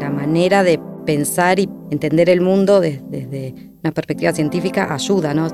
la 0.00 0.10
manera 0.10 0.62
de 0.62 0.80
pensar 1.04 1.58
y 1.58 1.68
entender 1.90 2.28
el 2.30 2.40
mundo 2.40 2.80
desde, 2.80 3.54
una 3.82 3.92
perspectiva 3.92 4.32
científica 4.32 4.92
ayuda, 4.92 5.32
¿no? 5.32 5.48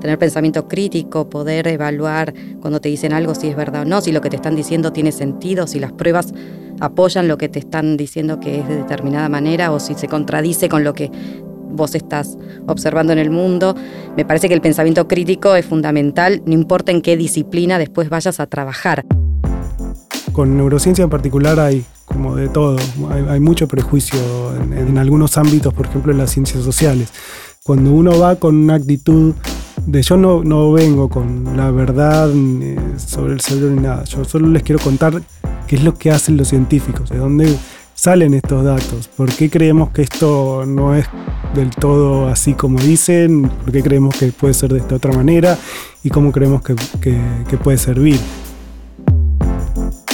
tener 0.00 0.18
pensamiento 0.18 0.66
crítico, 0.66 1.30
poder 1.30 1.68
evaluar 1.68 2.34
cuando 2.60 2.80
te 2.80 2.88
dicen 2.88 3.12
algo 3.12 3.34
si 3.34 3.48
es 3.48 3.56
verdad 3.56 3.82
o 3.82 3.84
no, 3.84 4.00
si 4.00 4.10
lo 4.10 4.20
que 4.20 4.28
te 4.28 4.36
están 4.36 4.56
diciendo 4.56 4.92
tiene 4.92 5.12
sentido, 5.12 5.66
si 5.68 5.78
las 5.78 5.92
pruebas 5.92 6.32
apoyan 6.80 7.28
lo 7.28 7.38
que 7.38 7.48
te 7.48 7.60
están 7.60 7.96
diciendo 7.96 8.40
que 8.40 8.58
es 8.60 8.68
de 8.68 8.76
determinada 8.76 9.28
manera 9.28 9.70
o 9.70 9.78
si 9.78 9.94
se 9.94 10.08
contradice 10.08 10.68
con 10.68 10.82
lo 10.82 10.94
que 10.94 11.10
vos 11.70 11.94
estás 11.94 12.36
observando 12.66 13.12
en 13.12 13.20
el 13.20 13.30
mundo. 13.30 13.76
Me 14.16 14.24
parece 14.24 14.48
que 14.48 14.54
el 14.54 14.60
pensamiento 14.60 15.06
crítico 15.06 15.54
es 15.54 15.64
fundamental, 15.64 16.42
no 16.46 16.54
importa 16.54 16.90
en 16.90 17.02
qué 17.02 17.16
disciplina 17.16 17.78
después 17.78 18.08
vayas 18.08 18.40
a 18.40 18.46
trabajar. 18.46 19.04
Con 20.32 20.56
neurociencia 20.56 21.04
en 21.04 21.10
particular 21.10 21.60
hay 21.60 21.84
como 22.12 22.36
de 22.36 22.48
todo. 22.48 22.76
Hay, 23.28 23.40
mucho 23.40 23.68
prejuicio 23.68 24.18
en, 24.72 24.98
algunos 24.98 25.38
ámbitos, 25.38 25.72
por 25.72 25.86
ejemplo 25.86 26.12
en 26.12 26.18
las 26.18 26.30
ciencias 26.30 26.64
sociales. 26.64 27.10
Cuando 27.62 27.92
uno 27.92 28.18
va 28.18 28.36
con 28.36 28.56
una 28.56 28.74
actitud 28.74 29.34
de 29.86 30.02
yo 30.02 30.16
no, 30.16 30.44
no 30.44 30.72
vengo 30.72 31.08
con 31.08 31.56
la 31.56 31.70
verdad 31.70 32.28
sobre 32.98 33.32
el 33.32 33.40
cerebro 33.40 33.70
ni 33.70 33.82
nada, 33.82 34.04
yo 34.04 34.24
solo 34.24 34.48
les 34.48 34.62
quiero 34.62 34.80
contar 34.80 35.22
qué 35.66 35.76
es 35.76 35.84
lo 35.84 35.94
que 35.96 36.10
hacen 36.10 36.36
los 36.36 36.48
científicos, 36.48 37.08
de 37.10 37.18
dónde 37.18 37.56
salen 37.94 38.34
estos 38.34 38.64
datos, 38.64 39.08
por 39.08 39.30
qué 39.34 39.50
creemos 39.50 39.90
que 39.90 40.02
esto 40.02 40.64
no 40.66 40.94
es 40.94 41.06
del 41.54 41.70
todo 41.70 42.28
así 42.28 42.54
como 42.54 42.78
dicen, 42.78 43.42
por 43.42 43.72
qué 43.72 43.82
creemos 43.82 44.16
que 44.16 44.32
puede 44.32 44.54
ser 44.54 44.72
de 44.72 44.78
esta 44.78 44.96
otra 44.96 45.12
manera 45.12 45.58
y 46.02 46.10
cómo 46.10 46.32
creemos 46.32 46.62
que, 46.62 46.74
que 47.00 47.56
puede 47.56 47.78
servir. 47.78 48.18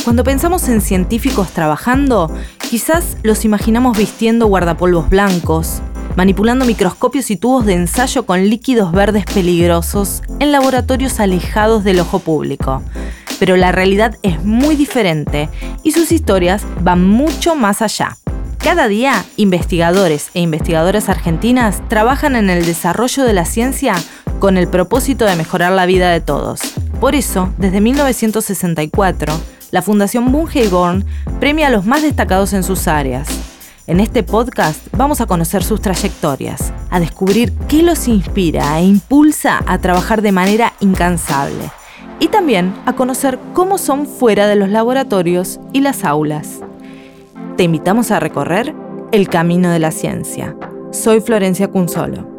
Cuando 0.06 0.22
pensamos 0.22 0.68
en 0.68 0.80
científicos 0.82 1.50
trabajando, 1.50 2.32
quizás 2.70 3.16
los 3.24 3.44
imaginamos 3.44 3.98
vistiendo 3.98 4.46
guardapolvos 4.46 5.08
blancos, 5.08 5.82
manipulando 6.14 6.64
microscopios 6.64 7.28
y 7.32 7.36
tubos 7.36 7.66
de 7.66 7.74
ensayo 7.74 8.24
con 8.24 8.48
líquidos 8.48 8.92
verdes 8.92 9.24
peligrosos 9.24 10.22
en 10.38 10.52
laboratorios 10.52 11.18
alejados 11.18 11.82
del 11.82 11.98
ojo 11.98 12.20
público. 12.20 12.84
Pero 13.40 13.56
la 13.56 13.72
realidad 13.72 14.16
es 14.22 14.44
muy 14.44 14.76
diferente 14.76 15.48
y 15.82 15.90
sus 15.90 16.12
historias 16.12 16.62
van 16.82 17.04
mucho 17.04 17.56
más 17.56 17.82
allá. 17.82 18.16
Cada 18.58 18.86
día, 18.86 19.24
investigadores 19.36 20.30
e 20.34 20.40
investigadoras 20.40 21.08
argentinas 21.08 21.82
trabajan 21.88 22.36
en 22.36 22.48
el 22.48 22.64
desarrollo 22.64 23.24
de 23.24 23.32
la 23.32 23.44
ciencia 23.44 23.96
con 24.38 24.56
el 24.56 24.68
propósito 24.68 25.24
de 25.24 25.34
mejorar 25.34 25.72
la 25.72 25.84
vida 25.84 26.12
de 26.12 26.20
todos. 26.20 26.60
Por 27.00 27.16
eso, 27.16 27.52
desde 27.58 27.80
1964, 27.80 29.34
la 29.76 29.82
Fundación 29.82 30.32
Bunge 30.32 30.70
premia 31.38 31.66
a 31.66 31.70
los 31.70 31.84
más 31.84 32.00
destacados 32.00 32.54
en 32.54 32.62
sus 32.62 32.88
áreas. 32.88 33.28
En 33.86 34.00
este 34.00 34.22
podcast 34.22 34.80
vamos 34.96 35.20
a 35.20 35.26
conocer 35.26 35.62
sus 35.62 35.82
trayectorias, 35.82 36.72
a 36.88 36.98
descubrir 36.98 37.52
qué 37.68 37.82
los 37.82 38.08
inspira 38.08 38.80
e 38.80 38.84
impulsa 38.84 39.62
a 39.66 39.76
trabajar 39.76 40.22
de 40.22 40.32
manera 40.32 40.72
incansable 40.80 41.70
y 42.20 42.28
también 42.28 42.72
a 42.86 42.94
conocer 42.94 43.38
cómo 43.52 43.76
son 43.76 44.06
fuera 44.06 44.46
de 44.46 44.56
los 44.56 44.70
laboratorios 44.70 45.60
y 45.74 45.82
las 45.82 46.04
aulas. 46.04 46.60
Te 47.58 47.64
invitamos 47.64 48.10
a 48.10 48.18
recorrer 48.18 48.74
el 49.12 49.28
camino 49.28 49.68
de 49.68 49.78
la 49.78 49.90
ciencia. 49.90 50.56
Soy 50.90 51.20
Florencia 51.20 51.68
Cunzolo 51.68 52.35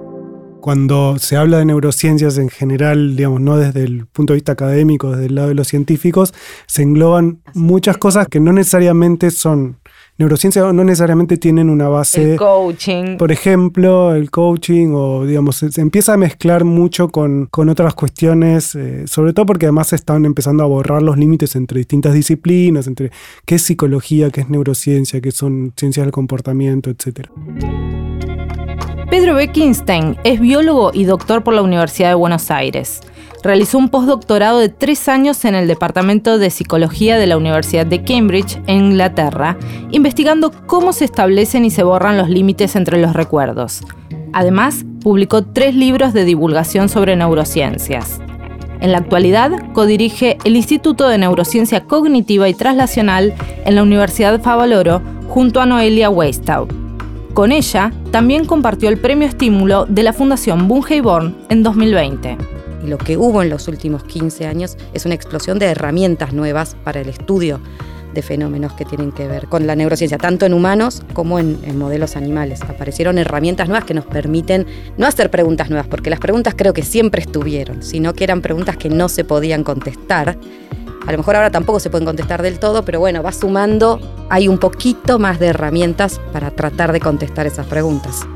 cuando 0.67 1.17
se 1.17 1.37
habla 1.37 1.59
de 1.59 1.65
neurociencias 1.65 2.37
en 2.37 2.49
general, 2.49 3.15
digamos, 3.15 3.39
no 3.39 3.55
desde 3.55 3.85
el 3.85 4.05
punto 4.05 4.33
de 4.33 4.35
vista 4.35 4.51
académico, 4.51 5.11
desde 5.11 5.27
el 5.27 5.35
lado 5.35 5.47
de 5.47 5.53
los 5.53 5.69
científicos, 5.69 6.33
se 6.65 6.81
engloban 6.81 7.39
muchas 7.53 7.97
cosas 7.97 8.27
que 8.27 8.41
no 8.41 8.51
necesariamente 8.51 9.31
son 9.31 9.77
neurociencias 10.17 10.73
no 10.73 10.83
necesariamente 10.83 11.37
tienen 11.37 11.69
una 11.69 11.87
base. 11.87 12.33
El 12.33 12.37
coaching. 12.37 13.15
Por 13.15 13.31
ejemplo, 13.31 14.13
el 14.13 14.29
coaching, 14.29 14.89
o 14.93 15.25
digamos, 15.25 15.55
se, 15.55 15.79
empieza 15.79 16.15
a 16.15 16.17
mezclar 16.17 16.65
mucho 16.65 17.07
con, 17.07 17.47
otras 17.53 17.93
cuestiones, 17.93 18.75
eh, 18.75 19.07
sobre 19.07 19.31
todo 19.31 19.45
porque 19.45 19.67
además 19.67 19.87
se 19.87 19.95
están 19.95 20.25
empezando 20.25 20.63
a 20.63 20.67
borrar 20.67 21.01
los 21.01 21.17
límites 21.17 21.55
entre 21.55 21.77
distintas 21.77 22.13
disciplinas, 22.13 22.87
entre 22.87 23.09
qué 23.45 23.55
es 23.55 23.61
psicología, 23.61 24.31
qué 24.31 24.41
es 24.41 24.49
neurociencia, 24.49 25.21
qué 25.21 25.31
son 25.31 25.71
ciencias 25.77 26.05
del 26.05 26.11
comportamiento, 26.11 26.89
etcétera. 26.89 27.31
Pedro 29.09 29.35
Beckenstein 29.35 30.17
es 30.25 30.41
biólogo 30.41 30.91
y 30.93 31.05
doctor 31.05 31.41
por 31.41 31.53
la 31.53 31.61
Universidad 31.61 32.09
de 32.09 32.15
Buenos 32.15 32.51
Aires. 32.51 32.99
Realizó 33.41 33.77
un 33.77 33.87
postdoctorado 33.87 34.59
de 34.59 34.67
tres 34.67 35.07
años 35.07 35.45
en 35.45 35.55
el 35.55 35.65
Departamento 35.65 36.37
de 36.37 36.49
Psicología 36.49 37.17
de 37.17 37.25
la 37.25 37.37
Universidad 37.37 37.85
de 37.85 38.03
Cambridge, 38.03 38.59
en 38.67 38.87
Inglaterra, 38.87 39.55
investigando 39.91 40.51
cómo 40.65 40.91
se 40.91 41.05
establecen 41.05 41.63
y 41.63 41.69
se 41.69 41.83
borran 41.83 42.17
los 42.17 42.29
límites 42.29 42.75
entre 42.75 42.97
los 42.97 43.13
recuerdos. 43.13 43.81
Además, 44.33 44.83
publicó 45.01 45.41
tres 45.41 45.73
libros 45.73 46.11
de 46.11 46.25
divulgación 46.25 46.89
sobre 46.89 47.15
neurociencias. 47.15 48.19
En 48.81 48.91
la 48.91 48.97
actualidad, 48.97 49.51
codirige 49.71 50.37
el 50.43 50.57
Instituto 50.57 51.07
de 51.07 51.17
Neurociencia 51.17 51.85
Cognitiva 51.85 52.49
y 52.49 52.53
Translacional 52.53 53.33
en 53.63 53.75
la 53.75 53.83
Universidad 53.83 54.41
Favaloro 54.41 55.01
junto 55.29 55.61
a 55.61 55.65
Noelia 55.65 56.09
Weistaub. 56.09 56.86
Con 57.37 57.51
ella, 57.51 57.93
también 58.11 58.45
compartió 58.45 58.89
el 58.89 58.97
premio 58.97 59.27
estímulo 59.27 59.85
de 59.85 60.01
la 60.01 60.11
Fundación 60.11 60.67
Born 60.67 61.37
en 61.49 61.61
2020. 61.61 62.35
Y 62.83 62.87
lo 62.87 62.97
que 62.97 63.15
hubo 63.15 63.43
en 63.43 63.51
los 63.51 63.67
últimos 63.67 64.03
15 64.05 64.47
años 64.47 64.75
es 64.95 65.05
una 65.05 65.13
explosión 65.13 65.59
de 65.59 65.67
herramientas 65.67 66.33
nuevas 66.33 66.75
para 66.83 66.99
el 66.99 67.09
estudio 67.09 67.61
de 68.15 68.23
fenómenos 68.23 68.73
que 68.73 68.85
tienen 68.85 69.11
que 69.11 69.27
ver 69.27 69.45
con 69.45 69.67
la 69.67 69.75
neurociencia, 69.75 70.17
tanto 70.17 70.47
en 70.47 70.53
humanos 70.55 71.03
como 71.13 71.37
en, 71.37 71.59
en, 71.61 71.77
modelos 71.77 72.15
animales. 72.15 72.63
Aparecieron 72.63 73.19
herramientas 73.19 73.67
nuevas 73.67 73.85
que 73.85 73.93
nos 73.93 74.07
permiten 74.07 74.65
no 74.97 75.05
hacer 75.05 75.29
preguntas 75.29 75.69
nuevas, 75.69 75.85
porque 75.85 76.09
las 76.09 76.19
preguntas 76.19 76.55
creo 76.57 76.73
que 76.73 76.81
siempre 76.81 77.21
estuvieron, 77.21 77.83
sino 77.83 78.15
que 78.15 78.23
eran 78.23 78.41
preguntas 78.41 78.77
que 78.77 78.89
no 78.89 79.09
se 79.09 79.23
podían 79.23 79.63
contestar 79.63 80.39
a 81.07 81.11
lo 81.13 81.17
mejor 81.17 81.37
ahora 81.37 81.49
tampoco 81.49 81.79
se 81.79 81.89
pueden 81.89 82.05
contestar 82.05 82.41
del 82.41 82.59
todo, 82.59 82.83
pero 82.83 82.99
bueno, 82.99 83.23
va 83.23 83.31
sumando, 83.31 83.99
hay 84.29 84.49
un 84.49 84.57
poquito 84.57 85.19
más 85.19 85.39
de 85.39 85.47
herramientas 85.47 86.19
para 86.33 86.51
tratar 86.51 86.91
de 86.91 86.99
contestar 86.99 87.47
esas 87.47 87.65
preguntas. 87.65 88.27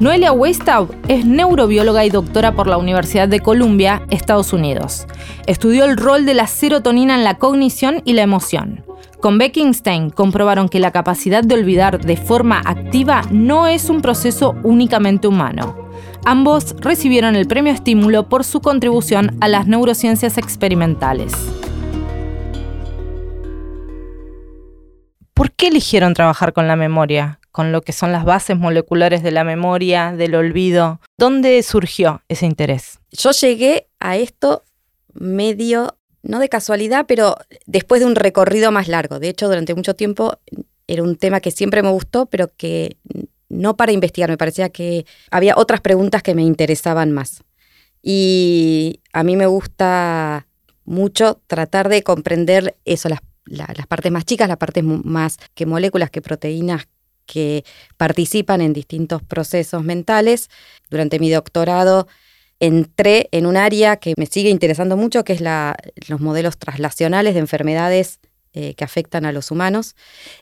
Noelia 0.00 0.32
Weistaub 0.32 0.90
es 1.08 1.24
neurobióloga 1.24 2.04
y 2.04 2.10
doctora 2.10 2.52
por 2.52 2.66
la 2.66 2.76
Universidad 2.76 3.28
de 3.28 3.40
Columbia, 3.40 4.02
Estados 4.10 4.52
Unidos. 4.52 5.06
Estudió 5.46 5.84
el 5.84 5.96
rol 5.96 6.26
de 6.26 6.34
la 6.34 6.48
serotonina 6.48 7.14
en 7.14 7.24
la 7.24 7.38
cognición 7.38 8.02
y 8.04 8.12
la 8.12 8.22
emoción. 8.22 8.84
Con 9.20 9.38
Beckenstein 9.38 10.10
comprobaron 10.10 10.68
que 10.68 10.80
la 10.80 10.90
capacidad 10.90 11.44
de 11.44 11.54
olvidar 11.54 12.04
de 12.04 12.16
forma 12.16 12.60
activa 12.64 13.22
no 13.30 13.68
es 13.68 13.88
un 13.88 14.02
proceso 14.02 14.56
únicamente 14.64 15.28
humano. 15.28 15.76
Ambos 16.24 16.74
recibieron 16.80 17.36
el 17.36 17.46
premio 17.46 17.72
estímulo 17.72 18.28
por 18.28 18.42
su 18.42 18.60
contribución 18.60 19.36
a 19.40 19.48
las 19.48 19.66
neurociencias 19.66 20.38
experimentales. 20.38 21.32
¿Por 25.36 25.52
qué 25.52 25.66
eligieron 25.66 26.14
trabajar 26.14 26.54
con 26.54 26.66
la 26.66 26.76
memoria? 26.76 27.40
Con 27.52 27.70
lo 27.70 27.82
que 27.82 27.92
son 27.92 28.10
las 28.10 28.24
bases 28.24 28.56
moleculares 28.56 29.22
de 29.22 29.32
la 29.32 29.44
memoria, 29.44 30.12
del 30.12 30.34
olvido. 30.34 30.98
¿Dónde 31.18 31.62
surgió 31.62 32.22
ese 32.30 32.46
interés? 32.46 33.00
Yo 33.10 33.32
llegué 33.32 33.86
a 34.00 34.16
esto 34.16 34.64
medio, 35.12 35.98
no 36.22 36.38
de 36.38 36.48
casualidad, 36.48 37.04
pero 37.06 37.36
después 37.66 38.00
de 38.00 38.06
un 38.06 38.14
recorrido 38.14 38.72
más 38.72 38.88
largo. 38.88 39.18
De 39.18 39.28
hecho, 39.28 39.46
durante 39.46 39.74
mucho 39.74 39.94
tiempo 39.94 40.38
era 40.86 41.02
un 41.02 41.16
tema 41.16 41.40
que 41.40 41.50
siempre 41.50 41.82
me 41.82 41.90
gustó, 41.90 42.24
pero 42.24 42.48
que 42.56 42.96
no 43.50 43.76
para 43.76 43.92
investigar, 43.92 44.30
me 44.30 44.38
parecía 44.38 44.70
que 44.70 45.04
había 45.30 45.58
otras 45.58 45.82
preguntas 45.82 46.22
que 46.22 46.34
me 46.34 46.44
interesaban 46.44 47.12
más. 47.12 47.44
Y 48.00 49.00
a 49.12 49.22
mí 49.22 49.36
me 49.36 49.46
gusta 49.46 50.46
mucho 50.86 51.42
tratar 51.46 51.90
de 51.90 52.02
comprender 52.02 52.78
eso, 52.86 53.10
las 53.10 53.20
las 53.46 53.86
partes 53.86 54.12
más 54.12 54.24
chicas, 54.24 54.48
las 54.48 54.58
partes 54.58 54.84
más 54.84 55.38
que 55.54 55.66
moléculas, 55.66 56.10
que 56.10 56.20
proteínas 56.20 56.86
que 57.26 57.64
participan 57.96 58.60
en 58.60 58.72
distintos 58.72 59.22
procesos 59.22 59.84
mentales. 59.84 60.48
Durante 60.90 61.18
mi 61.18 61.30
doctorado 61.30 62.06
entré 62.58 63.28
en 63.32 63.44
un 63.46 63.56
área 63.56 63.96
que 63.96 64.14
me 64.16 64.26
sigue 64.26 64.48
interesando 64.48 64.96
mucho, 64.96 65.24
que 65.24 65.34
es 65.34 65.40
la, 65.40 65.76
los 66.08 66.20
modelos 66.20 66.56
traslacionales 66.56 67.34
de 67.34 67.40
enfermedades 67.40 68.20
eh, 68.54 68.74
que 68.74 68.84
afectan 68.84 69.26
a 69.26 69.32
los 69.32 69.50
humanos. 69.50 69.94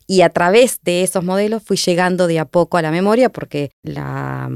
Y 0.06 0.20
a 0.20 0.28
través 0.28 0.80
de 0.82 1.02
esos 1.02 1.24
modelos 1.24 1.62
fui 1.64 1.76
llegando 1.76 2.28
de 2.28 2.38
a 2.38 2.44
poco 2.44 2.76
a 2.76 2.82
la 2.82 2.92
memoria, 2.92 3.30
porque 3.30 3.72
la 3.82 4.50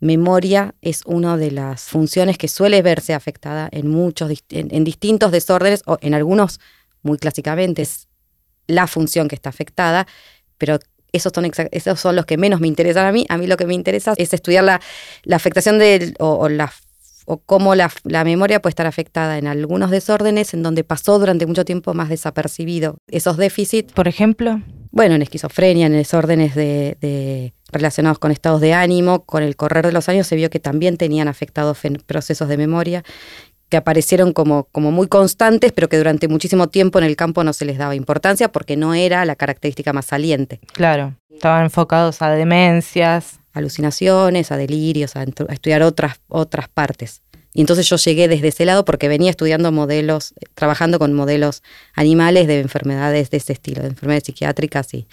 memoria 0.00 0.74
es 0.80 1.02
una 1.04 1.36
de 1.36 1.50
las 1.50 1.82
funciones 1.82 2.38
que 2.38 2.48
suele 2.48 2.80
verse 2.80 3.12
afectada 3.12 3.68
en 3.70 3.88
muchos, 3.88 4.32
en 4.48 4.84
distintos 4.84 5.30
desórdenes 5.30 5.82
o 5.86 5.98
en 6.00 6.14
algunos 6.14 6.58
muy 7.02 7.18
clásicamente 7.18 7.82
es 7.82 8.08
la 8.66 8.86
función 8.86 9.28
que 9.28 9.34
está 9.34 9.50
afectada, 9.50 10.06
pero 10.58 10.78
esos 11.12 11.32
son, 11.34 11.50
esos 11.70 12.00
son 12.00 12.16
los 12.16 12.26
que 12.26 12.36
menos 12.36 12.60
me 12.60 12.68
interesan 12.68 13.06
a 13.06 13.12
mí. 13.12 13.26
A 13.28 13.36
mí 13.38 13.46
lo 13.46 13.56
que 13.56 13.66
me 13.66 13.74
interesa 13.74 14.14
es 14.16 14.32
estudiar 14.32 14.64
la, 14.64 14.80
afectación 15.30 15.78
de, 15.78 16.14
o, 16.18 16.48
la, 16.48 16.72
o 17.26 17.38
cómo 17.38 17.74
la, 17.74 17.90
la, 18.04 18.24
memoria 18.24 18.62
puede 18.62 18.70
estar 18.70 18.86
afectada 18.86 19.38
en 19.38 19.46
algunos 19.46 19.90
desórdenes 19.90 20.54
en 20.54 20.62
donde 20.62 20.84
pasó 20.84 21.18
durante 21.18 21.46
mucho 21.46 21.64
tiempo 21.64 21.92
más 21.92 22.08
desapercibido 22.08 22.96
esos 23.08 23.36
déficits. 23.36 23.92
Por 23.92 24.08
ejemplo. 24.08 24.62
bueno, 24.90 25.14
en 25.14 25.22
esquizofrenia, 25.22 25.86
en 25.86 25.92
desórdenes 25.92 26.54
de, 26.54 27.52
relacionados 27.70 28.18
con 28.18 28.30
estados 28.30 28.62
de 28.62 28.72
ánimo, 28.72 29.24
con 29.24 29.42
el 29.42 29.54
correr 29.56 29.84
de 29.84 29.92
los 29.92 30.08
años 30.08 30.26
se 30.26 30.36
vio 30.36 30.48
que 30.48 30.60
también 30.60 30.96
tenían 30.96 31.28
afectados 31.28 31.78
procesos 32.06 32.48
de 32.48 32.56
memoria 32.56 33.04
que 33.72 33.78
aparecieron 33.78 34.34
como, 34.34 34.64
como 34.64 34.90
muy 34.90 35.08
constantes, 35.08 35.72
pero 35.72 35.88
que 35.88 35.96
durante 35.96 36.28
muchísimo 36.28 36.68
tiempo 36.68 36.98
en 36.98 37.06
el 37.06 37.16
campo 37.16 37.42
no 37.42 37.54
se 37.54 37.64
les 37.64 37.78
daba 37.78 37.94
importancia 37.94 38.52
porque 38.52 38.76
no 38.76 38.92
era 38.92 39.24
la 39.24 39.34
característica 39.34 39.94
más 39.94 40.04
saliente. 40.04 40.60
Claro, 40.74 41.14
estaban 41.30 41.64
enfocados 41.64 42.20
a 42.20 42.28
demencias. 42.32 43.40
Alucinaciones, 43.54 44.52
a 44.52 44.58
delirios, 44.58 45.16
a, 45.16 45.22
estudiar 45.22 45.82
otras, 45.82 46.20
otras 46.28 46.68
partes. 46.68 47.22
Y 47.54 47.62
entonces 47.62 47.88
yo 47.88 47.96
llegué 47.96 48.28
desde 48.28 48.48
ese 48.48 48.66
lado 48.66 48.84
porque 48.84 49.08
venía 49.08 49.30
estudiando 49.30 49.72
modelos, 49.72 50.34
trabajando 50.54 50.98
con 50.98 51.14
modelos 51.14 51.62
animales 51.94 52.46
de 52.48 52.60
enfermedades 52.60 53.30
de 53.30 53.38
ese 53.38 53.54
estilo, 53.54 53.80
de 53.80 53.88
enfermedades 53.88 54.24
psiquiátricas 54.24 54.92
y, 54.92 55.06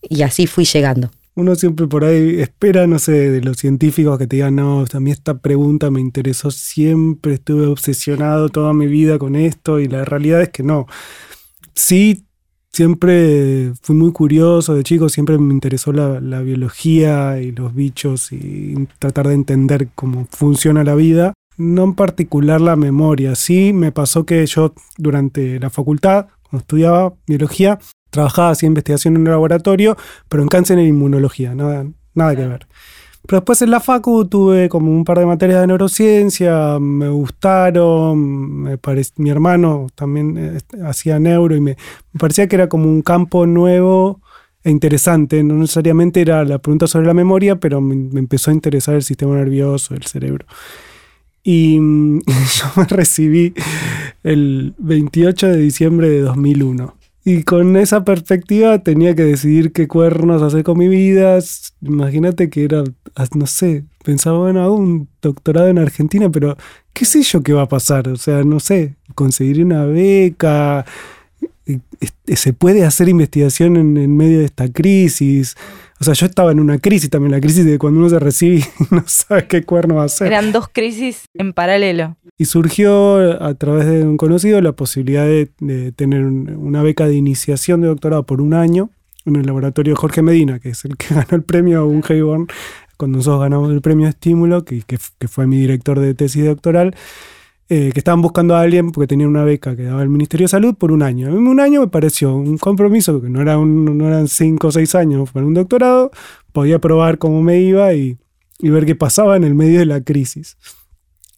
y 0.00 0.22
así 0.22 0.46
fui 0.46 0.64
llegando. 0.64 1.10
Uno 1.40 1.54
siempre 1.54 1.86
por 1.86 2.04
ahí 2.04 2.38
espera, 2.38 2.86
no 2.86 2.98
sé, 2.98 3.30
de 3.30 3.40
los 3.40 3.56
científicos 3.56 4.18
que 4.18 4.26
te 4.26 4.36
digan, 4.36 4.56
no, 4.56 4.84
a 4.92 5.00
mí 5.00 5.10
esta 5.10 5.38
pregunta 5.38 5.90
me 5.90 6.00
interesó 6.00 6.50
siempre, 6.50 7.32
estuve 7.32 7.66
obsesionado 7.66 8.50
toda 8.50 8.74
mi 8.74 8.86
vida 8.86 9.18
con 9.18 9.36
esto 9.36 9.80
y 9.80 9.88
la 9.88 10.04
realidad 10.04 10.42
es 10.42 10.50
que 10.50 10.62
no. 10.62 10.86
Sí, 11.74 12.26
siempre 12.70 13.72
fui 13.80 13.96
muy 13.96 14.12
curioso 14.12 14.74
de 14.74 14.82
chico, 14.84 15.08
siempre 15.08 15.38
me 15.38 15.54
interesó 15.54 15.92
la, 15.92 16.20
la 16.20 16.42
biología 16.42 17.40
y 17.40 17.52
los 17.52 17.74
bichos 17.74 18.32
y 18.32 18.86
tratar 18.98 19.28
de 19.28 19.34
entender 19.34 19.88
cómo 19.94 20.28
funciona 20.30 20.84
la 20.84 20.94
vida 20.94 21.32
no 21.56 21.84
en 21.84 21.94
particular 21.94 22.60
la 22.60 22.74
memoria. 22.74 23.34
Sí 23.34 23.72
me 23.72 23.92
pasó 23.92 24.24
que 24.24 24.44
yo 24.46 24.72
durante 24.96 25.60
la 25.60 25.68
facultad, 25.68 26.28
cuando 26.42 26.62
estudiaba 26.62 27.14
biología, 27.26 27.78
trabajaba 28.10 28.50
así 28.50 28.66
investigación 28.66 29.14
en 29.14 29.22
un 29.22 29.30
laboratorio, 29.30 29.96
pero 30.28 30.42
en 30.42 30.48
cáncer 30.48 30.78
e 30.78 30.86
inmunología, 30.86 31.54
nada, 31.54 31.86
nada 32.14 32.36
que 32.36 32.46
ver. 32.46 32.66
Pero 33.26 33.40
después 33.40 33.62
en 33.62 33.70
la 33.70 33.80
facu 33.80 34.24
tuve 34.26 34.68
como 34.68 34.90
un 34.90 35.04
par 35.04 35.18
de 35.18 35.26
materias 35.26 35.60
de 35.60 35.66
neurociencia, 35.66 36.78
me 36.80 37.08
gustaron, 37.08 38.62
me 38.62 38.78
mi 39.16 39.30
hermano 39.30 39.86
también 39.94 40.36
eh, 40.38 40.58
hacía 40.84 41.18
neuro 41.18 41.54
y 41.54 41.60
me, 41.60 41.76
parecía 42.18 42.48
que 42.48 42.56
era 42.56 42.68
como 42.68 42.86
un 42.86 43.02
campo 43.02 43.46
nuevo 43.46 44.20
e 44.64 44.70
interesante. 44.70 45.42
No 45.42 45.54
necesariamente 45.54 46.20
era 46.20 46.44
la 46.44 46.58
pregunta 46.58 46.86
sobre 46.86 47.06
la 47.06 47.14
memoria, 47.14 47.56
pero 47.56 47.80
me, 47.80 47.94
me 47.94 48.20
empezó 48.20 48.50
a 48.50 48.54
interesar 48.54 48.94
el 48.94 49.02
sistema 49.02 49.36
nervioso, 49.36 49.94
el 49.94 50.04
cerebro. 50.04 50.46
Y 51.42 51.76
yo 52.26 52.64
me 52.76 52.84
recibí 52.84 53.54
el 54.22 54.74
28 54.78 55.48
de 55.48 55.56
diciembre 55.56 56.08
de 56.08 56.20
2001. 56.22 56.99
Y 57.24 57.42
con 57.42 57.76
esa 57.76 58.04
perspectiva 58.04 58.82
tenía 58.82 59.14
que 59.14 59.24
decidir 59.24 59.72
qué 59.72 59.86
cuernos 59.86 60.42
hacer 60.42 60.64
con 60.64 60.78
mi 60.78 60.88
vida. 60.88 61.38
Imagínate 61.82 62.48
que 62.48 62.64
era, 62.64 62.82
no 63.34 63.46
sé, 63.46 63.84
pensaba, 64.02 64.38
bueno, 64.38 64.62
hago 64.62 64.76
un 64.76 65.08
doctorado 65.20 65.68
en 65.68 65.78
Argentina, 65.78 66.30
pero 66.30 66.56
qué 66.94 67.04
sé 67.04 67.22
yo 67.22 67.42
qué 67.42 67.52
va 67.52 67.62
a 67.62 67.68
pasar. 67.68 68.08
O 68.08 68.16
sea, 68.16 68.42
no 68.42 68.58
sé, 68.58 68.96
conseguir 69.14 69.62
una 69.64 69.84
beca, 69.84 70.86
se 72.26 72.52
puede 72.52 72.84
hacer 72.84 73.08
investigación 73.08 73.76
en, 73.76 74.16
medio 74.16 74.38
de 74.38 74.46
esta 74.46 74.68
crisis. 74.72 75.56
O 76.00 76.04
sea, 76.04 76.14
yo 76.14 76.24
estaba 76.24 76.50
en 76.50 76.60
una 76.60 76.78
crisis 76.78 77.10
también, 77.10 77.30
la 77.30 77.40
crisis 77.40 77.62
de 77.66 77.78
cuando 77.78 78.00
uno 78.00 78.08
se 78.08 78.18
recibe 78.18 78.56
y 78.56 78.64
no 78.94 79.04
sabe 79.06 79.46
qué 79.46 79.64
cuerno 79.64 79.96
va 79.96 80.02
a 80.02 80.06
hacer. 80.06 80.28
Eran 80.28 80.50
dos 80.50 80.68
crisis 80.72 81.26
en 81.34 81.52
paralelo. 81.52 82.16
Y 82.38 82.46
surgió 82.46 83.42
a 83.42 83.52
través 83.54 83.84
de 83.84 84.02
un 84.02 84.16
conocido 84.16 84.62
la 84.62 84.72
posibilidad 84.72 85.26
de, 85.26 85.92
tener 85.92 86.24
una 86.24 86.82
beca 86.82 87.06
de 87.06 87.16
iniciación 87.16 87.82
de 87.82 87.88
doctorado 87.88 88.24
por 88.24 88.40
un 88.40 88.54
año 88.54 88.88
en 89.26 89.36
el 89.36 89.44
laboratorio 89.44 89.94
Jorge 89.94 90.22
Medina, 90.22 90.58
que 90.58 90.70
es 90.70 90.86
el 90.86 90.96
que 90.96 91.08
ganó 91.14 91.28
el 91.32 91.42
premio 91.42 91.86
un 91.86 92.02
Hayborn, 92.08 92.46
cuando 92.96 93.18
nosotros 93.18 93.42
ganamos 93.42 93.70
el 93.70 93.82
premio 93.82 94.08
Estímulo, 94.08 94.64
que, 94.64 94.82
que 94.86 95.28
fue 95.28 95.46
mi 95.46 95.58
director 95.58 96.00
de 96.00 96.14
tesis 96.14 96.46
doctoral. 96.46 96.94
Eh, 97.72 97.92
que 97.92 98.00
estaban 98.00 98.20
buscando 98.20 98.56
a 98.56 98.62
alguien 98.62 98.90
porque 98.90 99.06
tenían 99.06 99.30
una 99.30 99.44
beca 99.44 99.76
que 99.76 99.84
daba 99.84 100.02
el 100.02 100.08
Ministerio 100.08 100.46
de 100.46 100.48
Salud 100.48 100.74
por 100.74 100.90
un 100.90 101.04
año. 101.04 101.28
A 101.28 101.30
mí 101.30 101.36
un 101.36 101.60
año 101.60 101.82
me 101.82 101.86
pareció 101.86 102.34
un 102.34 102.58
compromiso, 102.58 103.22
que 103.22 103.30
no, 103.30 103.40
era 103.40 103.56
no 103.58 104.08
eran 104.08 104.26
cinco 104.26 104.66
o 104.66 104.72
seis 104.72 104.96
años 104.96 105.30
para 105.30 105.46
un 105.46 105.54
doctorado, 105.54 106.10
podía 106.50 106.80
probar 106.80 107.18
cómo 107.18 107.44
me 107.44 107.60
iba 107.60 107.94
y, 107.94 108.18
ver 108.60 108.86
qué 108.86 108.96
pasaba 108.96 109.36
en 109.36 109.44
el 109.44 109.54
medio 109.54 109.78
de 109.78 109.86
la 109.86 110.00
crisis. 110.00 110.56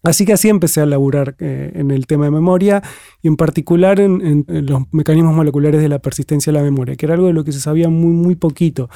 Así 0.03 0.25
que 0.25 0.33
así 0.33 0.49
empecé 0.49 0.81
a 0.81 0.87
laburar 0.87 1.37
eh, 1.39 1.71
en 1.75 1.91
el 1.91 2.07
tema 2.07 2.25
de 2.25 2.31
memoria 2.31 2.83
y 3.21 3.29
en 3.29 3.37
particular 3.37 4.01
en, 4.01 4.47
los 4.49 4.85
mecanismos 4.91 5.35
moleculares 5.35 5.83
de 5.83 5.91
la 5.91 5.99
persistencia 5.99 6.51
de 6.51 6.59
la 6.59 6.65
memoria, 6.65 6.97
que 6.97 7.05
era 7.05 7.15
algo 7.15 7.27
de 7.27 7.35
lo 7.35 7.45
que 7.45 7.53
se 7.53 7.61
sabía 7.61 7.91
muy, 7.91 8.15
muy 8.15 8.37
poquito 8.37 8.89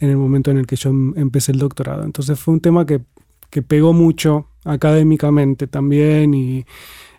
en 0.00 0.10
el 0.10 0.16
momento 0.16 0.50
en 0.50 0.58
el 0.58 0.66
que 0.66 0.74
yo 0.74 0.90
em, 0.90 1.16
empecé 1.16 1.52
el 1.52 1.58
doctorado. 1.60 2.02
Entonces 2.02 2.36
fue 2.40 2.52
un 2.52 2.60
tema 2.60 2.84
que, 2.84 3.00
que 3.48 3.62
pegó 3.62 3.92
mucho 3.92 4.49
académicamente 4.64 5.66
también 5.66 6.34
y 6.34 6.64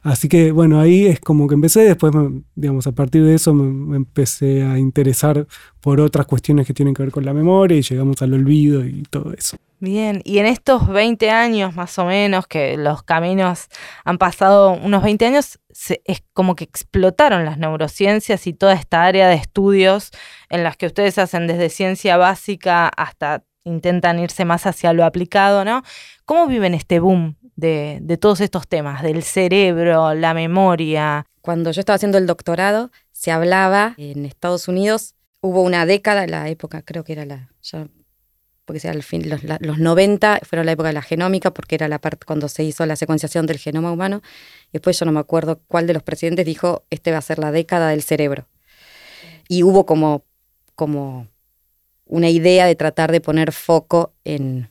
así 0.03 0.27
que 0.27 0.51
bueno 0.51 0.79
ahí 0.79 1.05
es 1.05 1.19
como 1.19 1.47
que 1.47 1.55
empecé 1.55 1.81
después 1.81 2.13
digamos 2.55 2.87
a 2.87 2.91
partir 2.91 3.23
de 3.23 3.35
eso 3.35 3.53
me, 3.53 3.95
empecé 3.95 4.63
a 4.63 4.77
interesar 4.77 5.47
por 5.79 5.99
otras 5.99 6.25
cuestiones 6.25 6.67
que 6.67 6.73
tienen 6.73 6.93
que 6.93 7.03
ver 7.03 7.11
con 7.11 7.25
la 7.25 7.33
memoria 7.33 7.77
y 7.77 7.81
llegamos 7.81 8.21
al 8.21 8.33
olvido 8.33 8.85
y 8.85 9.03
todo 9.03 9.33
eso. 9.33 9.57
Bien, 9.79 10.21
y 10.25 10.37
en 10.37 10.45
estos 10.45 10.87
20 10.87 11.31
años 11.31 11.75
más 11.75 11.97
o 11.97 12.05
menos, 12.05 12.45
que 12.45 12.77
los 12.77 13.01
caminos 13.01 13.67
han 14.05 14.19
pasado 14.19 14.73
unos 14.73 15.01
20 15.01 15.25
años, 15.25 15.59
es 16.05 16.23
como 16.33 16.55
que 16.55 16.65
explotaron 16.65 17.45
las 17.45 17.57
neurociencias 17.57 18.45
y 18.45 18.53
toda 18.53 18.73
esta 18.73 19.03
área 19.03 19.27
de 19.27 19.33
estudios 19.33 20.11
en 20.49 20.63
las 20.63 20.77
que 20.77 20.85
ustedes 20.85 21.17
hacen 21.17 21.47
desde 21.47 21.69
ciencia 21.69 22.17
básica 22.17 22.89
hasta 22.89 23.43
intentan 23.63 24.19
irse 24.19 24.45
más 24.45 24.65
hacia 24.65 24.93
lo 24.93 25.05
aplicado, 25.05 25.65
¿no? 25.65 25.83
¿Cómo 26.25 26.47
viven 26.47 26.73
este 26.73 26.99
boom 26.99 27.35
de, 27.55 28.17
todos 28.19 28.41
estos 28.41 28.67
temas, 28.67 29.03
del 29.03 29.23
cerebro, 29.23 30.13
la 30.13 30.33
memoria? 30.33 31.25
Cuando 31.41 31.71
yo 31.71 31.79
estaba 31.79 31.95
haciendo 31.95 32.17
el 32.17 32.27
doctorado, 32.27 32.91
se 33.11 33.31
hablaba 33.31 33.95
en 33.97 34.25
Estados 34.25 34.67
Unidos, 34.67 35.15
hubo 35.41 35.61
una 35.61 35.85
década, 35.85 36.27
la 36.27 36.49
época, 36.49 36.81
creo 36.81 37.03
que 37.03 37.13
era 37.13 37.25
la, 37.25 37.49
porque 38.65 38.79
sea 38.79 38.91
al 38.91 39.03
fin, 39.03 39.29
los, 39.29 39.41
los, 39.43 39.79
90 39.79 40.41
fueron 40.43 40.65
la 40.65 40.71
época 40.73 40.89
de 40.89 40.93
la 40.93 41.01
genómica, 41.01 41.51
porque 41.51 41.75
era 41.75 41.87
la 41.87 41.99
parte 41.99 42.25
cuando 42.25 42.47
se 42.47 42.63
hizo 42.63 42.85
la 42.85 42.95
secuenciación 42.95 43.45
del 43.45 43.57
genoma 43.57 43.91
humano. 43.91 44.21
Y 44.67 44.73
después 44.73 44.97
yo 44.99 45.05
no 45.05 45.11
me 45.11 45.19
acuerdo 45.19 45.61
cuál 45.67 45.87
de 45.87 45.93
los 45.93 46.03
presidentes 46.03 46.45
dijo, 46.45 46.85
este 46.89 47.11
va 47.11 47.17
a 47.17 47.21
ser 47.21 47.39
la 47.39 47.51
década 47.51 47.89
del 47.89 48.01
cerebro. 48.01 48.47
Y 49.47 49.63
hubo 49.63 49.85
como, 49.85 50.23
como 50.75 51.27
una 52.11 52.29
idea 52.29 52.65
de 52.65 52.75
tratar 52.75 53.11
de 53.11 53.21
poner 53.21 53.53
foco 53.53 54.13
en, 54.25 54.69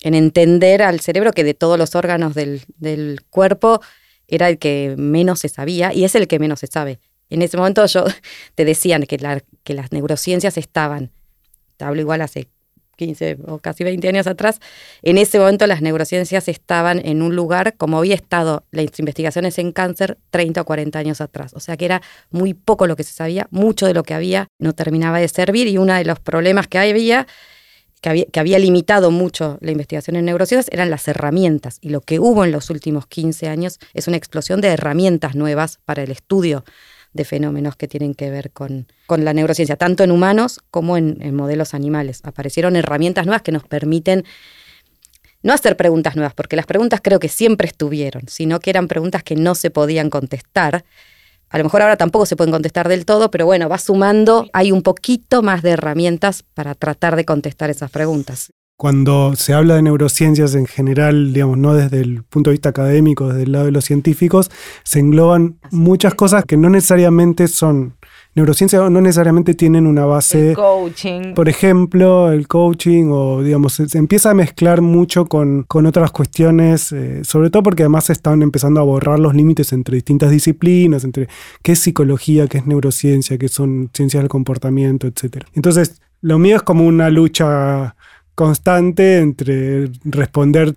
entender 0.00 0.82
al 0.82 0.98
cerebro 0.98 1.30
que 1.30 1.44
de 1.44 1.54
todos 1.54 1.78
los 1.78 1.94
órganos 1.94 2.34
del, 2.34 3.20
cuerpo 3.30 3.80
era 4.26 4.48
el 4.48 4.58
que 4.58 4.96
menos 4.98 5.38
se 5.38 5.48
sabía 5.48 5.94
y 5.94 6.04
es 6.04 6.16
el 6.16 6.26
que 6.26 6.40
menos 6.40 6.60
se 6.60 6.66
sabe. 6.66 6.98
En 7.30 7.42
ese 7.42 7.56
momento 7.56 7.86
yo 7.86 8.04
te 8.56 8.64
decían 8.64 9.04
que, 9.04 9.18
que 9.62 9.74
las 9.74 9.92
neurociencias 9.92 10.56
estaban, 10.56 11.12
te 11.76 11.84
hablo 11.84 12.00
igual 12.00 12.22
hace 12.22 12.48
15 13.00 13.38
o 13.46 13.58
casi 13.58 13.82
20 13.82 14.06
años 14.08 14.26
atrás, 14.26 14.60
en 15.02 15.16
ese 15.16 15.38
momento 15.38 15.66
las 15.66 15.80
neurociencias 15.80 16.48
estaban 16.48 17.00
en 17.02 17.22
un 17.22 17.34
lugar 17.34 17.74
como 17.78 17.96
había 17.96 18.14
estado 18.14 18.64
las 18.72 18.98
investigaciones 18.98 19.58
en 19.58 19.72
cáncer 19.72 20.18
30 20.30 20.60
o 20.60 20.64
40 20.66 20.98
años 20.98 21.22
atrás. 21.22 21.52
O 21.54 21.60
sea 21.60 21.78
que 21.78 21.86
era 21.86 22.02
muy 22.30 22.52
poco 22.52 22.86
lo 22.86 22.96
que 22.96 23.04
se 23.04 23.14
sabía, 23.14 23.46
mucho 23.50 23.86
de 23.86 23.94
lo 23.94 24.02
que 24.02 24.12
había 24.12 24.48
no 24.58 24.74
terminaba 24.74 25.18
de 25.18 25.28
servir 25.28 25.66
y 25.66 25.78
uno 25.78 25.94
de 25.94 26.04
los 26.04 26.20
problemas 26.20 26.68
que 26.68 26.78
había 26.78 27.26
que 28.02 28.08
había, 28.08 28.24
que 28.26 28.40
había 28.40 28.58
limitado 28.58 29.10
mucho 29.10 29.58
la 29.60 29.72
investigación 29.72 30.16
en 30.16 30.24
neurociencias 30.24 30.72
eran 30.72 30.90
las 30.90 31.06
herramientas. 31.08 31.78
Y 31.80 31.90
lo 31.90 32.00
que 32.00 32.18
hubo 32.18 32.44
en 32.44 32.52
los 32.52 32.70
últimos 32.70 33.06
15 33.06 33.48
años 33.48 33.78
es 33.94 34.08
una 34.08 34.16
explosión 34.16 34.60
de 34.60 34.68
herramientas 34.68 35.34
nuevas 35.34 35.80
para 35.84 36.02
el 36.02 36.10
estudio 36.10 36.64
de 37.12 37.24
fenómenos 37.24 37.76
que 37.76 37.88
tienen 37.88 38.14
que 38.14 38.30
ver 38.30 38.50
con, 38.52 38.86
con 39.06 39.24
la 39.24 39.32
neurociencia, 39.32 39.76
tanto 39.76 40.04
en 40.04 40.10
humanos 40.10 40.60
como 40.70 40.96
en, 40.96 41.34
modelos 41.34 41.74
animales. 41.74 42.20
Aparecieron 42.24 42.76
herramientas 42.76 43.26
nuevas 43.26 43.42
que 43.42 43.52
nos 43.52 43.64
permiten 43.64 44.24
no 45.42 45.52
hacer 45.52 45.76
preguntas 45.76 46.16
nuevas, 46.16 46.34
porque 46.34 46.56
las 46.56 46.66
preguntas 46.66 47.00
creo 47.02 47.18
que 47.18 47.28
siempre 47.28 47.66
estuvieron, 47.66 48.22
sino 48.28 48.60
que 48.60 48.70
eran 48.70 48.88
preguntas 48.88 49.22
que 49.22 49.36
no 49.36 49.54
se 49.54 49.70
podían 49.70 50.10
contestar. 50.10 50.84
A 51.48 51.58
lo 51.58 51.64
mejor 51.64 51.82
ahora 51.82 51.96
tampoco 51.96 52.26
se 52.26 52.36
pueden 52.36 52.52
contestar 52.52 52.88
del 52.88 53.04
todo, 53.04 53.30
pero 53.30 53.46
bueno, 53.46 53.68
va 53.68 53.78
sumando, 53.78 54.48
hay 54.52 54.70
un 54.70 54.82
poquito 54.82 55.42
más 55.42 55.62
de 55.62 55.70
herramientas 55.70 56.44
para 56.54 56.74
tratar 56.74 57.16
de 57.16 57.24
contestar 57.24 57.70
esas 57.70 57.90
preguntas 57.90 58.52
cuando 58.80 59.36
se 59.36 59.52
habla 59.52 59.74
de 59.74 59.82
neurociencias 59.82 60.54
en 60.54 60.64
general, 60.64 61.34
digamos, 61.34 61.58
no 61.58 61.74
desde 61.74 62.00
el 62.00 62.22
punto 62.22 62.48
de 62.48 62.52
vista 62.52 62.70
académico, 62.70 63.28
desde 63.28 63.42
el 63.42 63.52
lado 63.52 63.66
de 63.66 63.72
los 63.72 63.84
científicos, 63.84 64.50
se 64.84 65.00
engloban 65.00 65.58
muchas 65.70 66.14
cosas 66.14 66.46
que 66.46 66.56
no 66.56 66.70
necesariamente 66.70 67.46
son 67.46 67.98
neurociencia 68.34 68.78
no 68.88 69.02
necesariamente 69.02 69.52
tienen 69.52 69.86
una 69.86 70.06
base. 70.06 70.50
El 70.52 70.56
coaching. 70.56 71.34
Por 71.34 71.50
ejemplo, 71.50 72.32
el 72.32 72.48
coaching 72.48 73.10
o, 73.10 73.42
digamos, 73.42 73.74
se, 73.74 73.98
empieza 73.98 74.30
a 74.30 74.34
mezclar 74.34 74.80
mucho 74.80 75.26
con, 75.26 75.66
otras 75.68 76.10
cuestiones, 76.10 76.90
eh, 76.92 77.20
sobre 77.22 77.50
todo 77.50 77.62
porque 77.62 77.82
además 77.82 78.04
se 78.04 78.14
están 78.14 78.40
empezando 78.40 78.80
a 78.80 78.84
borrar 78.84 79.18
los 79.18 79.34
límites 79.34 79.74
entre 79.74 79.96
distintas 79.96 80.30
disciplinas, 80.30 81.04
entre 81.04 81.28
qué 81.60 81.72
es 81.72 81.80
psicología, 81.80 82.46
qué 82.46 82.56
es 82.56 82.66
neurociencia, 82.66 83.36
qué 83.36 83.48
son 83.48 83.90
ciencias 83.92 84.22
del 84.22 84.30
comportamiento, 84.30 85.06
etc. 85.06 85.44
Entonces, 85.52 86.00
lo 86.22 86.38
mío 86.38 86.56
es 86.56 86.62
como 86.62 86.86
una 86.86 87.10
lucha 87.10 87.94
constante 88.40 89.18
entre 89.18 89.90
responder 90.02 90.74